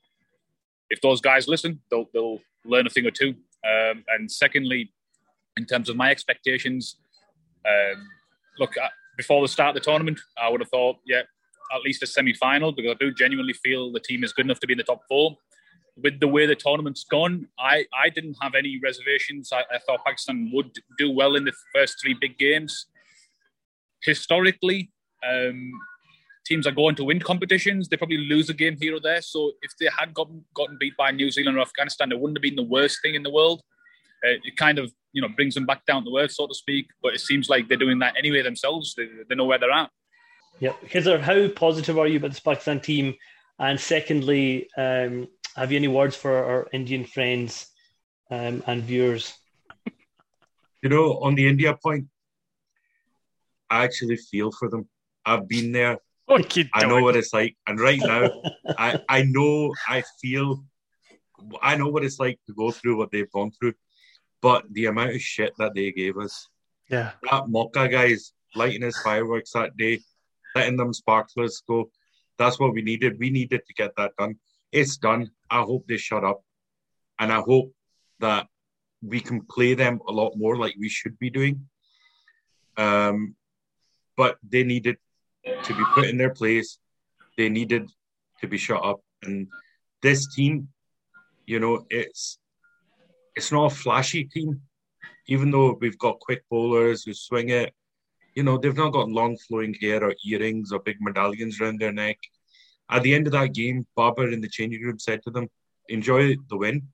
if 0.89 1.01
those 1.01 1.21
guys 1.21 1.47
listen, 1.47 1.81
they'll 1.89 2.09
they'll 2.13 2.39
learn 2.65 2.87
a 2.87 2.89
thing 2.89 3.05
or 3.05 3.11
two. 3.11 3.35
Um, 3.65 4.03
and 4.09 4.31
secondly, 4.31 4.93
in 5.55 5.65
terms 5.65 5.89
of 5.89 5.95
my 5.95 6.11
expectations, 6.11 6.97
um, 7.65 8.07
look 8.59 8.73
before 9.17 9.41
the 9.41 9.47
start 9.47 9.75
of 9.75 9.83
the 9.83 9.89
tournament, 9.89 10.19
I 10.41 10.49
would 10.49 10.61
have 10.61 10.69
thought, 10.69 10.97
yeah, 11.05 11.21
at 11.73 11.81
least 11.83 12.03
a 12.03 12.07
semi-final 12.07 12.71
because 12.71 12.91
I 12.91 13.03
do 13.03 13.13
genuinely 13.13 13.53
feel 13.53 13.91
the 13.91 13.99
team 13.99 14.23
is 14.23 14.31
good 14.31 14.45
enough 14.45 14.59
to 14.59 14.67
be 14.67 14.73
in 14.73 14.77
the 14.77 14.83
top 14.83 15.01
four 15.07 15.37
with 16.03 16.19
the 16.19 16.27
way 16.27 16.45
the 16.45 16.55
tournament's 16.55 17.03
gone, 17.03 17.47
I, 17.59 17.85
I 17.93 18.09
didn't 18.09 18.37
have 18.41 18.53
any 18.55 18.79
reservations. 18.83 19.51
I, 19.51 19.61
I, 19.73 19.79
thought 19.79 20.05
Pakistan 20.05 20.51
would 20.53 20.71
do 20.97 21.11
well 21.11 21.35
in 21.35 21.43
the 21.43 21.53
first 21.73 21.95
three 22.01 22.15
big 22.19 22.37
games. 22.37 22.85
Historically, 24.03 24.91
um, 25.27 25.71
teams 26.45 26.67
are 26.67 26.71
going 26.71 26.95
to 26.95 27.03
win 27.03 27.19
competitions. 27.19 27.89
They 27.89 27.97
probably 27.97 28.17
lose 28.17 28.49
a 28.49 28.53
game 28.53 28.77
here 28.79 28.95
or 28.95 28.99
there. 28.99 29.21
So 29.21 29.53
if 29.61 29.71
they 29.79 29.89
had 29.97 30.13
gotten, 30.13 30.45
gotten 30.53 30.77
beat 30.79 30.95
by 30.97 31.11
New 31.11 31.31
Zealand 31.31 31.57
or 31.57 31.61
Afghanistan, 31.61 32.11
it 32.11 32.19
wouldn't 32.19 32.37
have 32.37 32.43
been 32.43 32.55
the 32.55 32.63
worst 32.63 32.99
thing 33.01 33.15
in 33.15 33.23
the 33.23 33.31
world. 33.31 33.61
Uh, 34.25 34.37
it 34.43 34.57
kind 34.57 34.79
of 34.79 34.91
you 35.13 35.21
know 35.21 35.29
brings 35.29 35.53
them 35.53 35.65
back 35.65 35.85
down 35.85 36.03
to 36.05 36.17
earth, 36.17 36.31
so 36.31 36.47
to 36.47 36.53
speak. 36.53 36.87
But 37.01 37.13
it 37.13 37.21
seems 37.21 37.49
like 37.49 37.67
they're 37.67 37.77
doing 37.77 37.99
that 37.99 38.15
anyway 38.17 38.41
themselves. 38.41 38.93
They, 38.95 39.07
they 39.27 39.35
know 39.35 39.45
where 39.45 39.59
they're 39.59 39.71
at. 39.71 39.89
Yeah, 40.59 40.73
Khizar, 40.85 41.19
how 41.19 41.47
positive 41.49 41.99
are 41.99 42.07
you 42.07 42.17
about 42.17 42.31
this 42.31 42.39
Pakistan 42.39 42.79
team? 42.79 43.15
And 43.59 43.79
secondly, 43.79 44.69
um, 44.77 45.27
have 45.57 45.71
you 45.71 45.77
any 45.77 45.87
words 45.87 46.15
for 46.15 46.31
our 46.31 46.67
Indian 46.71 47.03
friends 47.03 47.67
um, 48.29 48.63
and 48.67 48.83
viewers? 48.83 49.33
You 50.83 50.89
know, 50.89 51.17
on 51.19 51.33
the 51.33 51.47
India 51.47 51.75
point, 51.75 52.05
I 53.69 53.83
actually 53.83 54.17
feel 54.17 54.51
for 54.51 54.69
them. 54.69 54.87
I've 55.25 55.47
been 55.47 55.71
there. 55.71 55.97
I 56.29 56.85
know 56.85 57.01
what 57.01 57.15
it's 57.15 57.33
like. 57.33 57.57
And 57.65 57.79
right 57.79 57.99
now, 57.99 58.29
I, 58.77 58.99
I 59.09 59.23
know, 59.23 59.73
I 59.87 60.03
feel, 60.21 60.63
I 61.61 61.75
know 61.75 61.87
what 61.87 62.03
it's 62.03 62.19
like 62.19 62.39
to 62.45 62.53
go 62.53 62.69
through 62.69 62.97
what 62.97 63.11
they've 63.11 63.31
gone 63.31 63.51
through. 63.51 63.73
But 64.41 64.71
the 64.71 64.85
amount 64.85 65.15
of 65.15 65.21
shit 65.21 65.53
that 65.57 65.73
they 65.73 65.91
gave 65.91 66.17
us. 66.19 66.47
Yeah. 66.89 67.13
That 67.23 67.45
Mauka 67.45 67.91
guys 67.91 68.31
lighting 68.55 68.83
his 68.83 68.97
fireworks 68.99 69.51
that 69.53 69.75
day, 69.75 70.01
letting 70.55 70.77
them 70.77 70.93
sparklers 70.93 71.63
go. 71.67 71.89
That's 72.37 72.59
what 72.59 72.73
we 72.73 72.83
needed. 72.83 73.17
We 73.17 73.31
needed 73.31 73.61
to 73.65 73.73
get 73.73 73.95
that 73.97 74.15
done 74.17 74.37
it's 74.71 74.97
done. 74.97 75.31
I 75.49 75.61
hope 75.61 75.85
they 75.87 75.97
shut 75.97 76.23
up. 76.23 76.41
And 77.19 77.31
I 77.31 77.39
hope 77.39 77.73
that 78.19 78.47
we 79.01 79.19
can 79.19 79.41
play 79.41 79.73
them 79.73 79.99
a 80.07 80.11
lot 80.11 80.33
more 80.35 80.57
like 80.57 80.75
we 80.79 80.89
should 80.89 81.17
be 81.19 81.29
doing. 81.29 81.67
Um, 82.77 83.35
but 84.15 84.37
they 84.47 84.63
needed 84.63 84.97
to 85.63 85.73
be 85.73 85.83
put 85.93 86.05
in 86.05 86.17
their 86.17 86.33
place. 86.33 86.79
They 87.37 87.49
needed 87.49 87.89
to 88.41 88.47
be 88.47 88.57
shut 88.57 88.83
up. 88.83 89.01
And 89.23 89.47
this 90.01 90.33
team, 90.35 90.69
you 91.45 91.59
know, 91.59 91.85
it's 91.89 92.39
it's 93.35 93.51
not 93.51 93.71
a 93.71 93.75
flashy 93.75 94.25
team. 94.25 94.61
Even 95.27 95.51
though 95.51 95.77
we've 95.79 95.97
got 95.97 96.19
quick 96.19 96.43
bowlers 96.49 97.03
who 97.03 97.13
swing 97.13 97.49
it, 97.49 97.73
you 98.35 98.43
know, 98.43 98.57
they've 98.57 98.75
not 98.75 98.93
got 98.93 99.09
long 99.09 99.37
flowing 99.37 99.75
hair 99.81 100.03
or 100.03 100.13
earrings 100.25 100.71
or 100.71 100.79
big 100.79 100.97
medallions 100.99 101.59
around 101.59 101.79
their 101.79 101.91
neck. 101.91 102.17
At 102.89 103.03
the 103.03 103.13
end 103.13 103.27
of 103.27 103.33
that 103.33 103.53
game, 103.53 103.85
Babar 103.95 104.29
in 104.29 104.41
the 104.41 104.49
changing 104.49 104.81
room 104.81 104.99
said 104.99 105.21
to 105.23 105.31
them, 105.31 105.49
enjoy 105.89 106.35
the 106.49 106.57
win, 106.57 106.87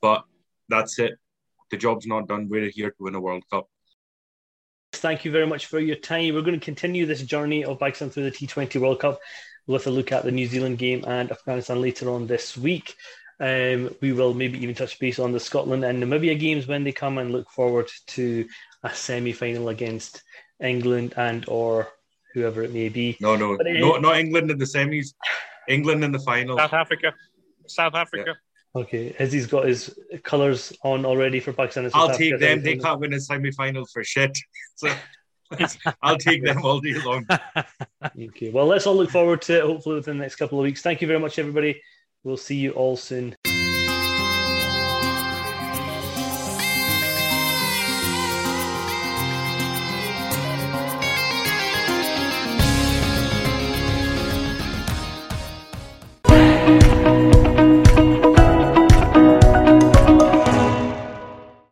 but 0.00 0.24
that's 0.68 0.98
it. 0.98 1.18
The 1.70 1.76
job's 1.76 2.06
not 2.06 2.28
done. 2.28 2.48
We're 2.48 2.70
here 2.70 2.90
to 2.90 2.96
win 2.98 3.14
a 3.14 3.20
World 3.20 3.44
Cup. 3.50 3.68
Thank 4.92 5.24
you 5.24 5.30
very 5.30 5.46
much 5.46 5.66
for 5.66 5.80
your 5.80 5.96
time. 5.96 6.34
We're 6.34 6.42
going 6.42 6.58
to 6.58 6.64
continue 6.64 7.06
this 7.06 7.22
journey 7.22 7.64
of 7.64 7.80
Pakistan 7.80 8.10
through 8.10 8.24
the 8.24 8.30
T20 8.30 8.80
World 8.80 9.00
Cup 9.00 9.20
with 9.66 9.86
a 9.86 9.90
look 9.90 10.12
at 10.12 10.24
the 10.24 10.32
New 10.32 10.46
Zealand 10.46 10.78
game 10.78 11.04
and 11.06 11.30
Afghanistan 11.30 11.80
later 11.80 12.10
on 12.10 12.26
this 12.26 12.56
week. 12.56 12.94
Um, 13.40 13.94
we 14.00 14.12
will 14.12 14.34
maybe 14.34 14.62
even 14.62 14.74
touch 14.74 14.98
base 14.98 15.18
on 15.18 15.32
the 15.32 15.40
Scotland 15.40 15.84
and 15.84 16.02
Namibia 16.02 16.38
games 16.38 16.66
when 16.66 16.84
they 16.84 16.92
come 16.92 17.18
and 17.18 17.32
look 17.32 17.50
forward 17.50 17.90
to 18.08 18.46
a 18.82 18.94
semi 18.94 19.32
final 19.32 19.68
against 19.68 20.22
England 20.60 21.14
and 21.16 21.44
or 21.48 21.88
whoever 22.34 22.62
it 22.62 22.72
may 22.72 22.88
be. 22.88 23.16
No, 23.20 23.36
no, 23.36 23.56
But 23.56 23.66
it- 23.66 23.80
no, 23.80 23.94
uh, 23.96 23.98
not 24.00 24.18
England 24.18 24.50
in 24.50 24.58
the 24.58 24.64
semis. 24.64 25.14
England 25.68 26.02
in 26.04 26.12
the 26.12 26.18
final. 26.18 26.58
South 26.58 26.72
Africa. 26.72 27.14
South 27.66 27.94
Africa. 27.94 28.36
Okay, 28.74 29.14
Izzy's 29.18 29.46
got 29.46 29.66
his 29.66 29.94
colours 30.22 30.72
on 30.82 31.04
already 31.04 31.40
for 31.40 31.52
Pakistan. 31.52 31.84
and 31.84 31.92
I'll 31.94 32.10
Africa 32.10 32.30
take 32.30 32.40
them. 32.40 32.62
They 32.62 32.76
can't 32.76 33.00
win 33.00 33.12
a 33.12 33.20
semi-final 33.20 33.86
for 33.92 34.02
shit. 34.02 34.36
So 34.76 34.88
I'll 36.02 36.16
take 36.16 36.42
them 36.42 36.64
all 36.64 36.80
day 36.80 36.94
long. 37.04 37.26
Okay, 38.18 38.50
well, 38.50 38.66
let's 38.66 38.86
all 38.86 38.96
look 38.96 39.10
forward 39.10 39.42
to 39.42 39.58
it 39.58 39.62
hopefully 39.64 39.96
within 39.96 40.16
the 40.16 40.22
next 40.22 40.36
couple 40.36 40.58
of 40.58 40.62
weeks. 40.62 40.80
Thank 40.80 41.02
you 41.02 41.06
very 41.06 41.20
much, 41.20 41.38
everybody. 41.38 41.82
We'll 42.24 42.38
see 42.38 42.56
you 42.56 42.70
all 42.72 42.96
soon. 42.96 43.36